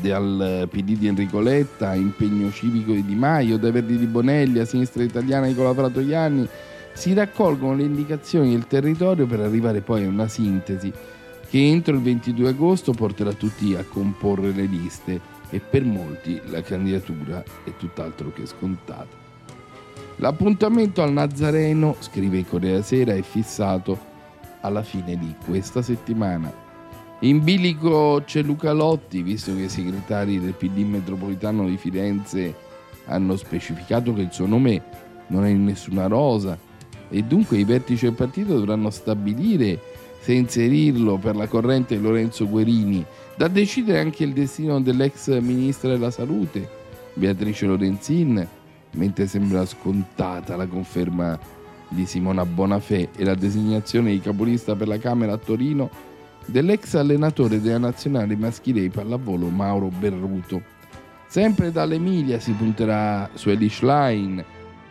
Dal 0.00 0.66
PD 0.70 0.96
di 0.96 1.08
Enrico 1.08 1.40
Letta, 1.40 1.94
impegno 1.94 2.50
civico 2.50 2.92
di 2.92 3.04
Di 3.04 3.14
Maio, 3.14 3.58
dai 3.58 3.72
Verdi 3.72 3.98
di 3.98 4.06
Bonelli, 4.06 4.60
a 4.60 4.64
sinistra 4.64 5.02
italiana 5.02 5.44
Nicola 5.44 5.74
Fratoianni, 5.74 6.48
si 6.98 7.14
raccolgono 7.14 7.76
le 7.76 7.84
indicazioni 7.84 8.50
del 8.50 8.66
territorio 8.66 9.24
per 9.24 9.38
arrivare 9.38 9.82
poi 9.82 10.02
a 10.02 10.08
una 10.08 10.26
sintesi 10.26 10.92
che 11.48 11.64
entro 11.64 11.94
il 11.94 12.02
22 12.02 12.48
agosto 12.48 12.90
porterà 12.90 13.32
tutti 13.34 13.76
a 13.76 13.84
comporre 13.84 14.50
le 14.50 14.64
liste 14.64 15.20
e 15.48 15.60
per 15.60 15.84
molti 15.84 16.40
la 16.46 16.60
candidatura 16.60 17.40
è 17.62 17.76
tutt'altro 17.78 18.32
che 18.32 18.46
scontata. 18.46 19.06
L'appuntamento 20.16 21.00
al 21.00 21.12
Nazareno, 21.12 21.94
scrive 22.00 22.38
il 22.38 22.48
Corriere 22.48 22.82
Sera, 22.82 23.14
è 23.14 23.22
fissato 23.22 23.96
alla 24.62 24.82
fine 24.82 25.16
di 25.16 25.32
questa 25.46 25.82
settimana. 25.82 26.52
In 27.20 27.44
bilico 27.44 28.22
c'è 28.24 28.42
Luca 28.42 28.72
Lotti, 28.72 29.22
visto 29.22 29.54
che 29.54 29.62
i 29.62 29.68
segretari 29.68 30.40
del 30.40 30.54
PD 30.54 30.78
metropolitano 30.78 31.64
di 31.64 31.76
Firenze 31.76 32.52
hanno 33.04 33.36
specificato 33.36 34.12
che 34.12 34.22
il 34.22 34.32
suo 34.32 34.46
nome 34.46 34.82
non 35.28 35.44
è 35.44 35.48
in 35.48 35.62
nessuna 35.62 36.08
rosa 36.08 36.66
e 37.10 37.22
dunque 37.22 37.58
i 37.58 37.64
vertici 37.64 38.04
del 38.04 38.14
partito 38.14 38.54
dovranno 38.54 38.90
stabilire 38.90 39.80
se 40.20 40.32
inserirlo 40.32 41.16
per 41.16 41.36
la 41.36 41.46
corrente 41.46 41.96
Lorenzo 41.96 42.48
Guerini, 42.48 43.04
da 43.36 43.48
decidere 43.48 44.00
anche 44.00 44.24
il 44.24 44.32
destino 44.32 44.80
dell'ex 44.80 45.38
ministra 45.40 45.90
della 45.90 46.10
salute, 46.10 46.68
Beatrice 47.14 47.66
Lorenzin, 47.66 48.46
mentre 48.92 49.26
sembra 49.26 49.64
scontata 49.64 50.56
la 50.56 50.66
conferma 50.66 51.38
di 51.88 52.04
Simona 52.04 52.44
Bonafè 52.44 53.08
e 53.16 53.24
la 53.24 53.34
designazione 53.34 54.10
di 54.10 54.20
capolista 54.20 54.74
per 54.74 54.88
la 54.88 54.98
Camera 54.98 55.32
a 55.32 55.38
Torino 55.38 55.90
dell'ex 56.44 56.94
allenatore 56.94 57.60
della 57.60 57.78
nazionale 57.78 58.36
maschile 58.36 58.80
di 58.80 58.88
pallavolo 58.90 59.48
Mauro 59.48 59.88
Berruto. 59.88 60.62
Sempre 61.26 61.70
dall'Emilia 61.70 62.40
si 62.40 62.52
punterà 62.52 63.28
su 63.34 63.50
Eli 63.50 63.68
Schlein, 63.68 64.42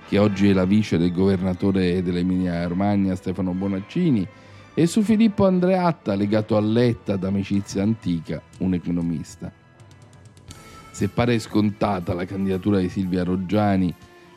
che 0.08 0.18
oggi 0.18 0.49
è 0.49 0.53
la 0.53 0.66
vice 0.66 0.97
del 0.97 1.12
governatore 1.12 2.01
dell'Emilia 2.01 2.66
Romagna 2.66 3.16
Stefano 3.16 3.51
Bonaccini, 3.51 4.28
e 4.74 4.86
su 4.86 5.01
Filippo 5.01 5.45
Andreatta, 5.45 6.14
legato 6.14 6.55
a 6.55 6.62
Letta 6.62 7.16
d'amicizia 7.16 7.82
antica, 7.82 8.41
un 8.60 8.76
economista. 8.76 9.51
Se 10.91 11.10
pare 11.10 11.39
scontata 11.39 12.14
la 12.14 12.26
candidatura 12.26 12.78
di 12.78 12.88
Silvia 12.88 13.24
Roggiani, 13.24 13.93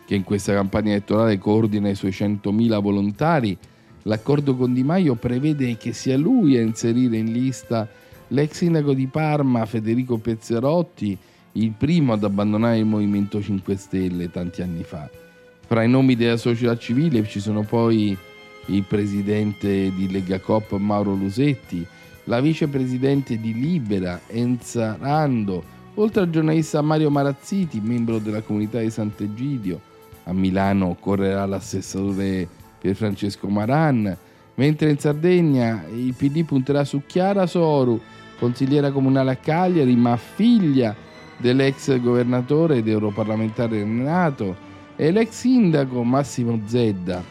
che 0.07 0.15
in 0.15 0.25
questa 0.25 0.55
campagna 0.55 0.93
elettorale 0.93 1.39
coordina 1.39 1.91
i 1.91 1.95
suoi 1.95 2.11
100.000 2.11 2.81
volontari, 2.81 3.57
l'accordo 4.05 4.57
con 4.57 4.73
Di 4.73 4.83
Maio 4.83 5.15
prevede 5.15 5.77
che 5.77 5.93
sia 5.93 6.17
lui 6.17 6.57
a 6.57 6.63
inserire 6.63 7.19
in 7.19 7.33
lista 7.33 7.87
l'ex 8.29 8.53
sindaco 8.53 8.95
di 8.95 9.07
Parma 9.07 9.67
Federico 9.67 10.17
Pezzerotti, 10.17 11.17
il 11.53 11.71
primo 11.73 12.15
ad 12.15 12.25
abbandonare 12.25 12.79
il 12.79 12.87
Movimento 12.87 13.43
5 13.43 13.77
Stelle 13.77 14.31
tanti 14.31 14.63
anni 14.63 14.85
fa. 14.85 15.30
Fra 15.71 15.85
i 15.85 15.89
nomi 15.89 16.17
della 16.17 16.37
società 16.37 16.77
civile 16.77 17.25
ci 17.29 17.39
sono 17.39 17.63
poi 17.63 18.19
il 18.67 18.83
presidente 18.83 19.95
di 19.95 20.11
Lega 20.11 20.41
Coop 20.41 20.77
Mauro 20.79 21.15
Lusetti, 21.15 21.87
la 22.25 22.41
vicepresidente 22.41 23.39
di 23.39 23.55
Libera 23.55 24.23
Enza 24.27 24.97
Rando, 24.99 25.63
oltre 25.95 26.23
al 26.23 26.31
giornalista 26.31 26.83
Mario 26.83 27.09
Marazziti, 27.09 27.81
membro 27.81 28.19
della 28.19 28.41
comunità 28.41 28.81
di 28.81 28.91
Sant'Egidio. 28.91 29.81
A 30.25 30.33
Milano 30.33 30.97
correrà 30.99 31.47
l'assessore 31.47 32.49
per 32.81 32.97
Francesco 32.97 33.47
Maran, 33.47 34.17
mentre 34.57 34.91
in 34.91 34.99
Sardegna 34.99 35.85
il 35.95 36.15
PD 36.15 36.45
punterà 36.45 36.83
su 36.83 37.03
Chiara 37.07 37.47
Soru, 37.47 38.01
consigliera 38.41 38.91
comunale 38.91 39.31
a 39.31 39.37
Cagliari, 39.37 39.95
ma 39.95 40.17
figlia 40.17 40.97
dell'ex 41.37 41.97
governatore 42.01 42.79
ed 42.79 42.89
europarlamentare 42.89 43.79
Renato, 43.79 44.67
e 45.01 45.11
l'ex 45.13 45.31
sindaco 45.31 46.03
Massimo 46.03 46.61
Zedda. 46.67 47.25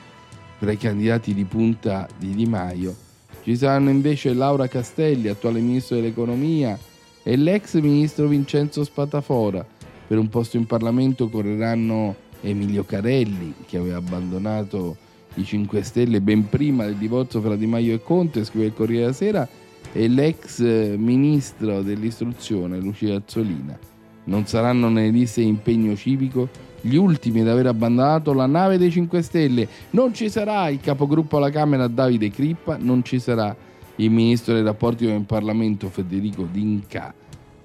Tra 0.58 0.72
i 0.72 0.78
candidati 0.78 1.36
di 1.36 1.44
punta 1.44 2.08
di 2.18 2.34
Di 2.34 2.48
Maio 2.48 2.96
ci 3.44 3.56
saranno 3.56 3.92
invece 3.92 4.34
Laura 4.34 4.66
Castelli, 4.66 5.28
attuale 5.28 5.60
ministro 5.60 5.98
dell'economia, 5.98 6.76
e 7.22 7.36
l'ex 7.36 7.80
ministro 7.80 8.26
Vincenzo 8.26 8.84
Spatafora. 8.84 9.64
Per 10.08 10.18
un 10.18 10.30
posto 10.30 10.58
in 10.58 10.66
Parlamento 10.66 11.30
correranno 11.30 12.16
Emilio 12.42 12.84
Carelli, 12.86 13.54
che 13.68 13.78
aveva 13.78 13.98
abbandonato 13.98 14.98
i 15.36 15.44
5 15.44 15.84
Stelle 15.84 16.22
ben 16.22 16.50
prima 16.50 16.86
del 16.86 16.96
divorzio 16.96 17.40
fra 17.40 17.56
Di 17.56 17.68
Maio 17.68 17.94
e 17.94 18.02
Conte, 18.02 18.46
scrive 18.46 18.66
il 18.66 18.74
Corriere 18.74 19.02
della 19.02 19.14
Sera, 19.14 19.48
e 19.94 20.08
l'ex 20.08 20.60
ministro 20.98 21.84
dell'istruzione 21.84 22.80
Lucia 22.80 23.18
Azzolina. 23.18 23.78
Non 24.24 24.48
saranno 24.48 24.90
nelle 24.90 25.12
liste 25.12 25.42
di 25.42 25.48
impegno 25.48 25.96
civico 25.96 26.50
gli 26.82 26.96
ultimi 26.96 27.42
ad 27.42 27.48
aver 27.48 27.68
abbandonato 27.68 28.34
la 28.34 28.46
nave 28.46 28.78
dei 28.78 28.92
5 28.92 29.22
Stelle. 29.22 29.68
Non 29.92 30.14
ci 30.14 30.30
sarà 30.30 30.70
il 30.70 30.80
capogruppo 30.80 31.38
alla 31.38 31.50
Camera 31.50 31.88
Davide 31.88 32.30
Crippa, 32.30 32.78
non 32.80 33.04
ci 33.04 33.20
sarà 33.20 33.56
il 33.96 34.10
ministro 34.12 34.54
dei 34.54 34.64
rapporti 34.64 35.06
con 35.06 35.16
il 35.16 35.24
Parlamento 35.24 35.90
Federico 35.90 36.48
D'Inca, 36.50 37.14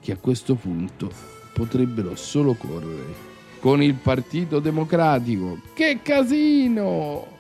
che 0.01 0.13
a 0.13 0.17
questo 0.17 0.55
punto 0.55 1.11
potrebbero 1.53 2.17
solo 2.17 2.55
correre 2.55 3.33
con 3.61 3.83
il 3.83 3.95
Partito 3.95 4.59
Democratico. 4.59 5.59
Che 5.73 6.01
casino! 6.03 7.33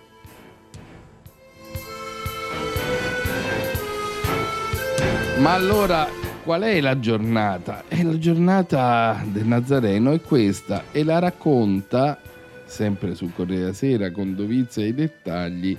Ma 5.39 5.53
allora 5.53 6.24
qual 6.45 6.61
è 6.61 6.79
la 6.83 7.01
giornata? 7.01 7.85
È 7.89 8.03
la 8.03 8.19
giornata 8.19 9.25
del 9.27 9.47
Nazareno 9.47 10.13
è 10.13 10.21
questa 10.21 10.85
e 10.93 11.03
la 11.03 11.19
racconta 11.19 12.21
sempre 12.67 13.15
sul 13.15 13.33
Corriere 13.35 13.63
della 13.63 13.73
Sera 13.73 14.11
con 14.11 14.35
dovizia 14.35 14.85
e 14.85 14.93
dettagli 14.93 15.77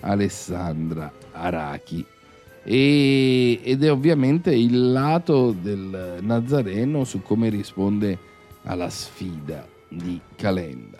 Alessandra 0.00 1.12
Arachi. 1.30 2.04
E- 2.64 3.60
ed 3.62 3.84
è 3.84 3.92
ovviamente 3.92 4.52
il 4.52 4.90
lato 4.90 5.52
del 5.52 6.18
Nazareno 6.20 7.04
su 7.04 7.22
come 7.22 7.48
risponde 7.48 8.18
alla 8.64 8.90
sfida 8.90 9.64
di 9.88 10.20
Calenda. 10.34 10.98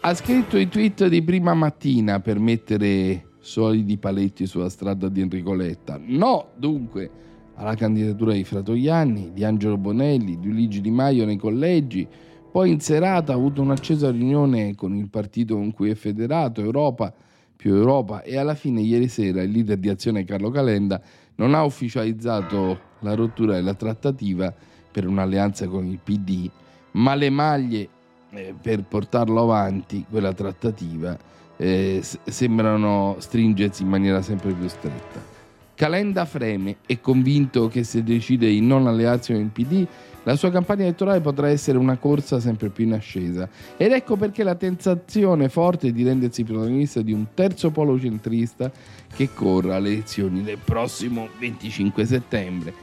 Ha 0.00 0.14
scritto 0.14 0.56
i 0.56 0.68
tweet 0.68 1.08
di 1.08 1.22
prima 1.22 1.52
mattina 1.52 2.20
per 2.20 2.38
mettere 2.38 3.26
solidi 3.38 3.98
paletti 3.98 4.46
sulla 4.46 4.70
strada 4.70 5.10
di 5.10 5.20
Enrico 5.20 5.52
Letta. 5.52 6.00
No, 6.02 6.52
dunque, 6.56 7.10
alla 7.56 7.74
candidatura 7.74 8.32
di 8.32 8.44
Fratoianni, 8.44 9.32
di 9.32 9.44
Angelo 9.44 9.76
Bonelli, 9.76 10.38
di 10.38 10.48
Luigi 10.50 10.80
Di 10.80 10.90
Maio 10.90 11.24
nei 11.24 11.36
collegi. 11.36 12.06
Poi 12.50 12.70
in 12.70 12.80
serata 12.80 13.32
ha 13.32 13.36
avuto 13.36 13.62
un'accesa 13.62 14.10
riunione 14.10 14.74
con 14.74 14.94
il 14.94 15.08
partito 15.08 15.54
con 15.54 15.72
cui 15.72 15.90
è 15.90 15.94
federato, 15.94 16.60
Europa 16.60 17.12
più 17.56 17.74
Europa, 17.74 18.22
e 18.22 18.36
alla 18.36 18.54
fine 18.54 18.80
ieri 18.80 19.08
sera 19.08 19.42
il 19.42 19.50
leader 19.50 19.78
di 19.78 19.88
azione 19.88 20.24
Carlo 20.24 20.50
Calenda 20.50 21.00
non 21.36 21.54
ha 21.54 21.64
ufficializzato 21.64 22.78
la 23.00 23.14
rottura 23.14 23.54
della 23.54 23.74
trattativa 23.74 24.52
per 24.90 25.06
un'alleanza 25.06 25.66
con 25.66 25.86
il 25.86 25.98
PD, 26.02 26.48
ma 26.92 27.14
le 27.14 27.30
maglie 27.30 27.88
eh, 28.30 28.54
per 28.60 28.84
portarlo 28.84 29.42
avanti, 29.42 30.04
quella 30.08 30.32
trattativa, 30.32 31.16
eh, 31.56 32.02
sembrano 32.24 33.16
stringersi 33.18 33.82
in 33.82 33.88
maniera 33.88 34.22
sempre 34.22 34.52
più 34.52 34.68
stretta. 34.68 35.33
Calenda 35.74 36.24
freme, 36.24 36.76
è 36.86 37.00
convinto 37.00 37.66
che 37.68 37.82
se 37.82 38.04
decide 38.04 38.48
di 38.48 38.60
non 38.60 38.86
allearsi 38.86 39.32
con 39.32 39.40
il 39.40 39.48
PD, 39.48 39.86
la 40.22 40.36
sua 40.36 40.50
campagna 40.50 40.84
elettorale 40.84 41.20
potrà 41.20 41.48
essere 41.48 41.78
una 41.78 41.96
corsa 41.96 42.40
sempre 42.40 42.70
più 42.70 42.84
in 42.84 42.94
ascesa. 42.94 43.48
Ed 43.76 43.92
ecco 43.92 44.16
perché 44.16 44.42
la 44.42 44.54
tentazione 44.54 45.48
forte 45.48 45.92
di 45.92 46.02
rendersi 46.02 46.44
protagonista 46.44 47.02
di 47.02 47.12
un 47.12 47.26
terzo 47.34 47.70
polo 47.70 47.98
centrista 47.98 48.70
che 49.14 49.30
corra 49.34 49.76
alle 49.76 49.90
elezioni 49.90 50.42
del 50.42 50.58
prossimo 50.64 51.28
25 51.38 52.04
settembre. 52.06 52.74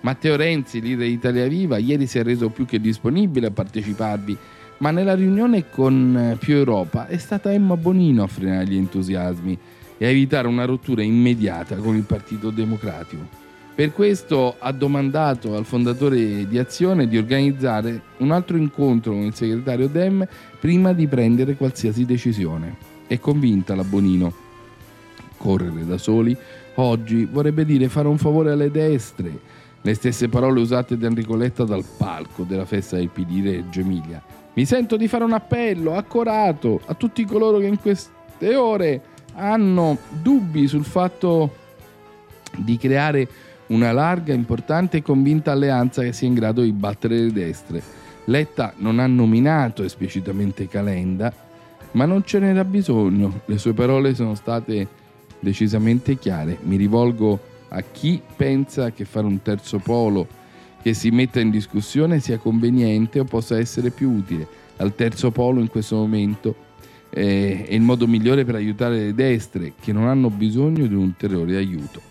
Matteo 0.00 0.36
Renzi, 0.36 0.80
leader 0.80 1.06
di 1.06 1.12
Italia 1.12 1.48
Viva, 1.48 1.78
ieri 1.78 2.06
si 2.06 2.18
è 2.18 2.22
reso 2.22 2.48
più 2.48 2.64
che 2.64 2.80
disponibile 2.80 3.48
a 3.48 3.50
parteciparvi, 3.50 4.36
ma 4.78 4.90
nella 4.90 5.14
riunione 5.14 5.68
con 5.68 6.16
eh, 6.16 6.36
Più 6.36 6.54
Europa 6.54 7.06
è 7.08 7.16
stata 7.16 7.52
Emma 7.52 7.76
Bonino 7.76 8.22
a 8.22 8.26
frenare 8.26 8.66
gli 8.66 8.76
entusiasmi 8.76 9.58
e 9.98 10.06
a 10.06 10.08
evitare 10.08 10.48
una 10.48 10.64
rottura 10.64 11.02
immediata 11.02 11.76
con 11.76 11.96
il 11.96 12.02
Partito 12.02 12.50
Democratico. 12.50 13.44
Per 13.76 13.92
questo 13.92 14.56
ha 14.58 14.72
domandato 14.72 15.54
al 15.54 15.66
fondatore 15.66 16.48
di 16.48 16.58
Azione 16.58 17.06
di 17.06 17.18
organizzare 17.18 18.00
un 18.18 18.30
altro 18.30 18.56
incontro 18.56 19.12
con 19.12 19.22
il 19.22 19.34
segretario 19.34 19.86
Dem 19.88 20.26
prima 20.58 20.94
di 20.94 21.06
prendere 21.06 21.56
qualsiasi 21.56 22.06
decisione. 22.06 22.74
È 23.06 23.18
convinta 23.18 23.74
la 23.74 23.84
Bonino. 23.84 24.32
Correre 25.36 25.84
da 25.84 25.98
soli 25.98 26.34
oggi 26.76 27.26
vorrebbe 27.26 27.66
dire 27.66 27.90
fare 27.90 28.08
un 28.08 28.16
favore 28.16 28.52
alle 28.52 28.70
destre. 28.70 29.38
Le 29.82 29.94
stesse 29.94 30.28
parole 30.28 30.60
usate 30.60 30.96
da 30.96 31.06
Enrico 31.06 31.36
Letta 31.36 31.64
dal 31.64 31.84
palco 31.98 32.44
della 32.44 32.64
festa 32.64 32.96
del 32.96 33.10
PD 33.10 33.42
Reggio 33.42 33.80
Emilia. 33.80 34.22
Mi 34.54 34.64
sento 34.64 34.96
di 34.96 35.06
fare 35.06 35.24
un 35.24 35.34
appello 35.34 35.94
accorato 35.96 36.80
a 36.86 36.94
tutti 36.94 37.24
coloro 37.26 37.58
che 37.58 37.66
in 37.66 37.78
queste 37.78 38.56
ore 38.56 39.02
hanno 39.36 39.98
dubbi 40.22 40.66
sul 40.66 40.84
fatto 40.84 41.54
di 42.56 42.76
creare 42.78 43.28
una 43.66 43.92
larga, 43.92 44.32
importante 44.32 44.98
e 44.98 45.02
convinta 45.02 45.52
alleanza 45.52 46.02
che 46.02 46.12
sia 46.12 46.28
in 46.28 46.34
grado 46.34 46.62
di 46.62 46.72
battere 46.72 47.18
le 47.18 47.32
destre. 47.32 47.82
Letta 48.24 48.72
non 48.76 48.98
ha 48.98 49.06
nominato 49.06 49.82
esplicitamente 49.82 50.68
Calenda, 50.68 51.32
ma 51.92 52.06
non 52.06 52.24
ce 52.24 52.38
n'era 52.38 52.64
bisogno. 52.64 53.40
Le 53.44 53.58
sue 53.58 53.72
parole 53.72 54.14
sono 54.14 54.34
state 54.34 54.88
decisamente 55.38 56.16
chiare. 56.16 56.58
Mi 56.62 56.76
rivolgo 56.76 57.38
a 57.68 57.80
chi 57.82 58.20
pensa 58.36 58.90
che 58.90 59.04
fare 59.04 59.26
un 59.26 59.42
terzo 59.42 59.78
polo 59.78 60.26
che 60.82 60.94
si 60.94 61.10
metta 61.10 61.40
in 61.40 61.50
discussione 61.50 62.20
sia 62.20 62.38
conveniente 62.38 63.20
o 63.20 63.24
possa 63.24 63.58
essere 63.58 63.90
più 63.90 64.10
utile. 64.10 64.46
Al 64.76 64.94
terzo 64.94 65.30
polo 65.30 65.60
in 65.60 65.68
questo 65.68 65.96
momento 65.96 66.54
eh, 67.16 67.64
è 67.66 67.72
il 67.72 67.80
modo 67.80 68.06
migliore 68.06 68.44
per 68.44 68.56
aiutare 68.56 68.96
le 68.96 69.14
destre 69.14 69.72
che 69.80 69.90
non 69.90 70.06
hanno 70.06 70.28
bisogno 70.28 70.86
di 70.86 70.94
un 70.94 71.04
ulteriore 71.04 71.56
aiuto. 71.56 72.02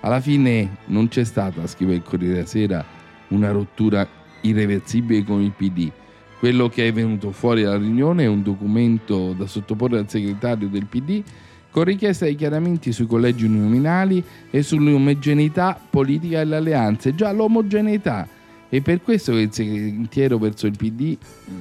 Alla 0.00 0.20
fine 0.20 0.76
non 0.86 1.08
c'è 1.08 1.24
stata, 1.24 1.66
scrive 1.66 1.94
il 1.94 2.02
Corriere 2.02 2.34
della 2.34 2.46
Sera, 2.46 2.84
una 3.28 3.50
rottura 3.50 4.06
irreversibile 4.42 5.24
con 5.24 5.40
il 5.40 5.50
PD. 5.50 5.90
Quello 6.38 6.68
che 6.68 6.86
è 6.86 6.92
venuto 6.92 7.32
fuori 7.32 7.62
dalla 7.62 7.76
riunione 7.76 8.22
è 8.22 8.28
un 8.28 8.42
documento 8.42 9.32
da 9.32 9.46
sottoporre 9.46 9.98
al 9.98 10.08
segretario 10.08 10.68
del 10.68 10.86
PD 10.86 11.22
con 11.70 11.84
richiesta 11.84 12.26
di 12.26 12.36
chiarimenti 12.36 12.92
sui 12.92 13.06
collegi 13.06 13.46
uninominali 13.46 14.22
e 14.50 14.62
sull'omogeneità 14.62 15.80
politica 15.90 16.38
delle 16.38 16.56
alleanze. 16.56 17.14
Già 17.16 17.32
l'omogeneità. 17.32 18.28
E 18.74 18.80
per 18.80 19.02
questo 19.02 19.32
che 19.32 19.40
il 19.40 19.52
sentiero 19.52 20.38
verso 20.38 20.66
il 20.66 20.74
PD 20.78 21.18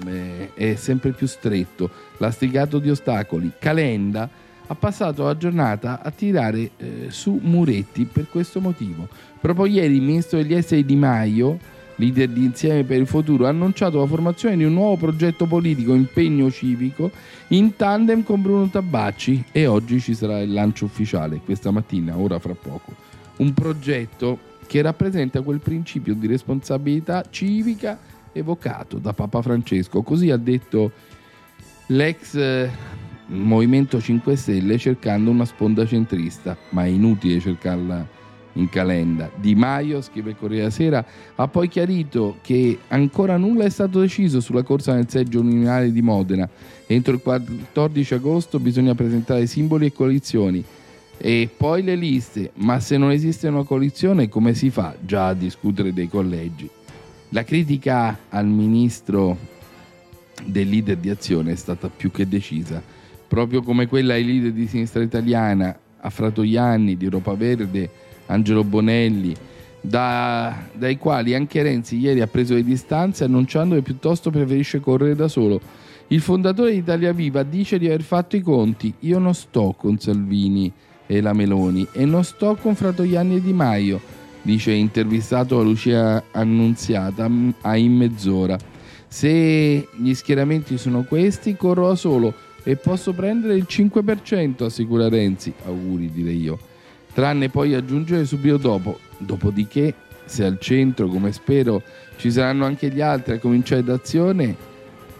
eh, 0.07 0.53
è 0.53 0.76
sempre 0.76 1.12
più 1.12 1.28
stretto, 1.28 1.89
lastricato 2.16 2.80
di 2.80 2.89
ostacoli. 2.89 3.51
Calenda 3.59 4.30
ha 4.66 4.76
passato 4.76 5.26
la 5.26 5.36
giornata 5.36 6.01
a 6.01 6.09
tirare 6.09 6.72
eh, 6.78 7.07
su 7.09 7.38
muretti 7.41 8.05
per 8.05 8.30
questo 8.30 8.62
motivo. 8.62 9.09
Proprio 9.41 9.66
ieri 9.66 9.95
il 9.95 10.01
ministro 10.01 10.38
degli 10.38 10.53
esteri 10.53 10.86
Di 10.86 10.95
Maio, 10.95 11.59
leader 11.95 12.30
di 12.30 12.45
Insieme 12.45 12.86
per 12.86 13.01
il 13.01 13.07
Futuro, 13.07 13.45
ha 13.45 13.49
annunciato 13.49 13.99
la 13.99 14.07
formazione 14.07 14.55
di 14.55 14.64
un 14.64 14.72
nuovo 14.72 14.95
progetto 14.95 15.45
politico, 15.47 15.93
impegno 15.93 16.49
civico, 16.49 17.12
in 17.49 17.76
tandem 17.76 18.24
con 18.24 18.41
Bruno 18.41 18.70
Tabacci 18.70 19.47
e 19.51 19.68
oggi 19.68 19.99
ci 19.99 20.14
sarà 20.14 20.39
il 20.39 20.53
lancio 20.53 20.86
ufficiale, 20.86 21.41
questa 21.43 21.72
mattina, 21.72 22.18
ora 22.18 22.39
fra 22.39 22.55
poco. 22.55 22.95
Un 23.39 23.53
progetto 23.53 24.51
che 24.72 24.82
rappresenta 24.82 25.42
quel 25.42 25.60
principio 25.60 26.14
di 26.16 26.28
responsabilità 26.28 27.26
civica 27.30 28.00
evocato 28.32 29.00
da 29.00 29.12
Papa 29.12 29.42
Francesco. 29.42 30.02
Così 30.02 30.32
ha 30.32 30.38
detto 30.38 30.94
l'ex 31.88 32.36
eh, 32.36 32.70
Movimento 33.26 34.00
5 34.00 34.34
Stelle 34.38 34.78
cercando 34.78 35.30
una 35.30 35.44
sponda 35.44 35.86
centrista, 35.86 36.56
ma 36.70 36.86
è 36.86 36.88
inutile 36.88 37.42
cercarla 37.42 38.08
in 38.54 38.70
calenda. 38.70 39.30
Di 39.36 39.56
Maio, 39.56 40.02
scrive 40.02 40.38
Corriere 40.38 40.62
della 40.62 40.74
Sera, 40.74 41.06
ha 41.36 41.48
poi 41.50 41.68
chiarito 41.68 42.38
che 42.42 42.80
ancora 42.88 43.36
nulla 43.36 43.66
è 43.66 43.70
stato 43.70 44.00
deciso 44.00 44.40
sulla 44.40 44.64
corsa 44.64 44.94
nel 44.94 45.10
seggio 45.10 45.42
uninominale 45.42 45.92
di 45.92 46.02
Modena. 46.02 46.48
Entro 46.88 47.16
il 47.16 47.22
14 47.22 48.14
agosto 48.14 48.58
bisogna 48.58 48.96
presentare 48.96 49.46
simboli 49.48 49.88
e 49.88 49.92
coalizioni 49.92 50.64
e 51.24 51.48
poi 51.56 51.84
le 51.84 51.96
liste, 51.96 52.50
ma 52.56 52.80
se 52.80 52.98
non 52.98 53.12
esiste 53.12 53.48
una 53.48 53.64
coalizione 53.64 54.28
come 54.28 54.56
si 54.56 54.72
fa 54.72 54.96
già 55.00 55.28
a 55.28 55.34
discutere 55.36 55.94
dei 55.94 56.10
collegi? 56.10 56.68
La 57.30 57.44
critica 57.44 58.22
al 58.30 58.48
ministro 58.48 59.38
del 60.44 60.68
leader 60.68 60.98
di 60.98 61.12
azione 61.12 61.52
è 61.52 61.56
stata 61.56 61.90
più 61.90 62.10
che 62.10 62.28
decisa, 62.28 62.82
proprio 63.28 63.62
come 63.62 63.86
quella 63.86 64.16
ai 64.16 64.26
leader 64.26 64.52
di 64.52 64.66
sinistra 64.66 65.04
italiana, 65.04 65.78
a 66.00 66.10
Fratoianni, 66.10 66.98
di 66.98 67.06
Europa 67.06 67.36
Verde, 67.36 67.88
Angelo 68.26 68.64
Bonelli, 68.64 69.36
da- 69.80 70.70
dai 70.74 70.98
quali 70.98 71.36
anche 71.36 71.62
Renzi 71.62 72.00
ieri 72.00 72.22
ha 72.22 72.28
preso 72.28 72.56
le 72.56 72.64
distanze 72.64 73.26
annunciando 73.26 73.76
che 73.76 73.84
piuttosto 73.84 74.32
preferisce 74.32 74.80
correre 74.80 75.14
da 75.14 75.28
solo. 75.28 75.62
Il 76.08 76.20
fondatore 76.20 76.72
di 76.72 76.78
Italia 76.78 77.14
Viva 77.14 77.44
dice 77.44 77.78
di 77.78 77.86
aver 77.86 78.02
fatto 78.02 78.36
i 78.36 78.42
conti. 78.42 78.92
Io 79.02 79.20
non 79.20 79.36
sto 79.36 79.76
con 79.78 80.00
Salvini 80.00 80.74
e 81.12 81.20
la 81.20 81.34
Meloni 81.34 81.86
e 81.91 82.05
non 82.05 82.24
sto 82.24 82.55
con 82.55 82.74
Fratoianni 82.74 83.36
e 83.36 83.41
Di 83.41 83.51
Maio, 83.51 83.99
dice 84.41 84.72
intervistato 84.72 85.59
a 85.59 85.64
Lucia 85.64 86.24
Annunziata 86.32 87.30
a 87.59 87.76
in 87.76 87.93
mezz'ora. 87.97 88.57
Se 89.09 89.89
gli 89.93 90.14
schieramenti 90.14 90.78
sono 90.78 91.03
questi, 91.03 91.57
corro 91.57 91.89
da 91.89 91.95
solo. 91.95 92.34
e 92.64 92.78
posso 92.78 93.12
prendere 93.12 93.55
il 93.55 93.66
5%, 93.68 94.64
assicura 94.64 95.09
Renzi. 95.09 95.51
Auguri, 95.66 96.12
direi 96.12 96.39
io. 96.39 96.59
Tranne 97.12 97.49
poi 97.49 97.74
aggiungere 97.74 98.24
subito 98.24 98.57
dopo. 98.57 98.99
Dopodiché, 99.18 99.93
se 100.26 100.45
al 100.45 100.59
centro, 100.59 101.07
come 101.07 101.34
spero, 101.34 101.82
ci 102.18 102.32
saranno 102.32 102.64
anche 102.64 102.89
gli 102.89 103.01
altri 103.01 103.34
a 103.34 103.39
cominciare 103.39 103.84
da 103.84 103.95
azione, 103.95 104.55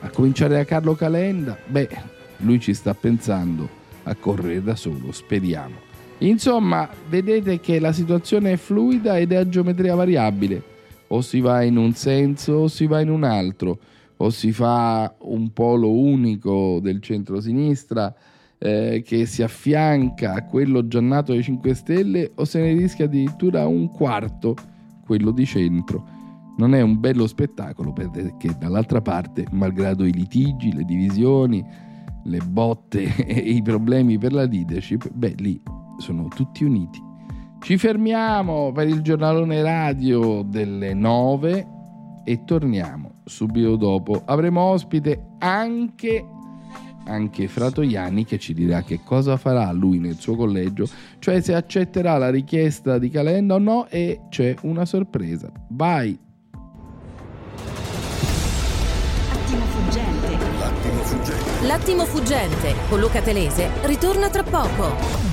a 0.02 0.10
cominciare 0.10 0.54
da 0.54 0.64
Carlo 0.64 0.94
Calenda, 0.94 1.58
beh, 1.66 1.90
lui 2.38 2.60
ci 2.60 2.76
sta 2.76 2.94
pensando 2.94 3.81
a 4.04 4.16
correre 4.16 4.64
da 4.64 4.76
solo, 4.76 5.12
speriamo. 5.12 5.90
Insomma, 6.20 6.88
vedete 7.10 7.60
che 7.60 7.80
la 7.80 7.92
situazione 7.92 8.54
è 8.54 8.58
fluida 8.58 9.18
ed 9.18 9.32
è 9.32 9.38
a 9.38 9.48
geometria 9.48 9.96
variabile. 9.96 10.70
O 11.08 11.22
si 11.22 11.42
va 11.42 11.64
in 11.64 11.78
un 11.78 11.94
senso 11.94 12.54
o 12.54 12.68
si 12.68 12.86
va 12.86 13.02
in 13.02 13.10
un 13.10 13.24
altro, 13.24 13.80
o 14.18 14.30
si 14.30 14.52
fa 14.52 15.14
un 15.22 15.52
polo 15.52 15.92
unico 15.92 16.80
del 16.82 17.02
centro-sinistra 17.02 18.14
eh, 18.60 19.02
che 19.04 19.26
si 19.26 19.42
affianca 19.42 20.34
a 20.36 20.46
quello 20.46 20.88
già 20.88 21.02
nato 21.02 21.34
dei 21.34 21.42
5 21.42 21.74
Stelle, 21.74 22.32
o 22.36 22.46
se 22.46 22.62
ne 22.62 22.74
rischia 22.74 23.06
addirittura 23.06 23.66
un 23.66 23.90
quarto, 23.90 24.56
quello 25.04 25.32
di 25.32 25.46
centro. 25.46 26.20
Non 26.58 26.76
è 26.76 26.82
un 26.82 27.00
bello 27.00 27.26
spettacolo 27.26 27.92
perché 27.92 28.56
dall'altra 28.60 29.02
parte, 29.02 29.48
malgrado 29.52 30.06
i 30.06 30.12
litigi, 30.12 30.72
le 30.72 30.84
divisioni, 30.84 31.66
le 32.24 32.40
botte 32.40 33.16
e 33.26 33.40
i 33.40 33.62
problemi 33.62 34.18
per 34.18 34.34
la 34.34 34.46
leadership, 34.46 35.10
beh, 35.12 35.36
lì 35.38 35.62
sono 35.98 36.28
tutti 36.28 36.64
uniti. 36.64 37.02
Ci 37.62 37.78
fermiamo 37.78 38.72
per 38.72 38.88
il 38.88 39.02
giornalone 39.02 39.62
radio 39.62 40.42
delle 40.42 40.94
9 40.96 41.68
e 42.24 42.44
torniamo 42.44 43.22
subito 43.26 43.76
dopo. 43.76 44.24
Avremo 44.26 44.62
ospite 44.62 45.36
anche, 45.38 46.26
anche 47.06 47.48
Fratoiani 47.48 48.26
che 48.26 48.40
ci 48.40 48.54
dirà 48.54 48.82
che 48.82 49.02
cosa 49.04 49.38
farà 49.38 49.72
lui 49.72 50.00
nel 50.00 50.18
suo 50.18 50.36
collegio, 50.36 50.88
cioè 51.20 51.40
se 51.42 51.54
accetterà 51.54 52.18
la 52.18 52.32
richiesta 52.32 52.98
di 52.98 53.10
Calenda 53.10 53.56
o 53.56 53.60
no 53.60 53.88
e 53.88 54.22
c'è 54.30 54.56
una 54.64 54.86
sorpresa. 54.86 55.52
Vai! 55.70 56.18
L'attimo 61.64 62.06
fuggente 62.06 62.74
con 62.90 63.00
Luca 63.00 63.22
Telese 63.22 63.70
ritorna 63.84 64.32
tra 64.32 64.42
poco. 64.42 65.31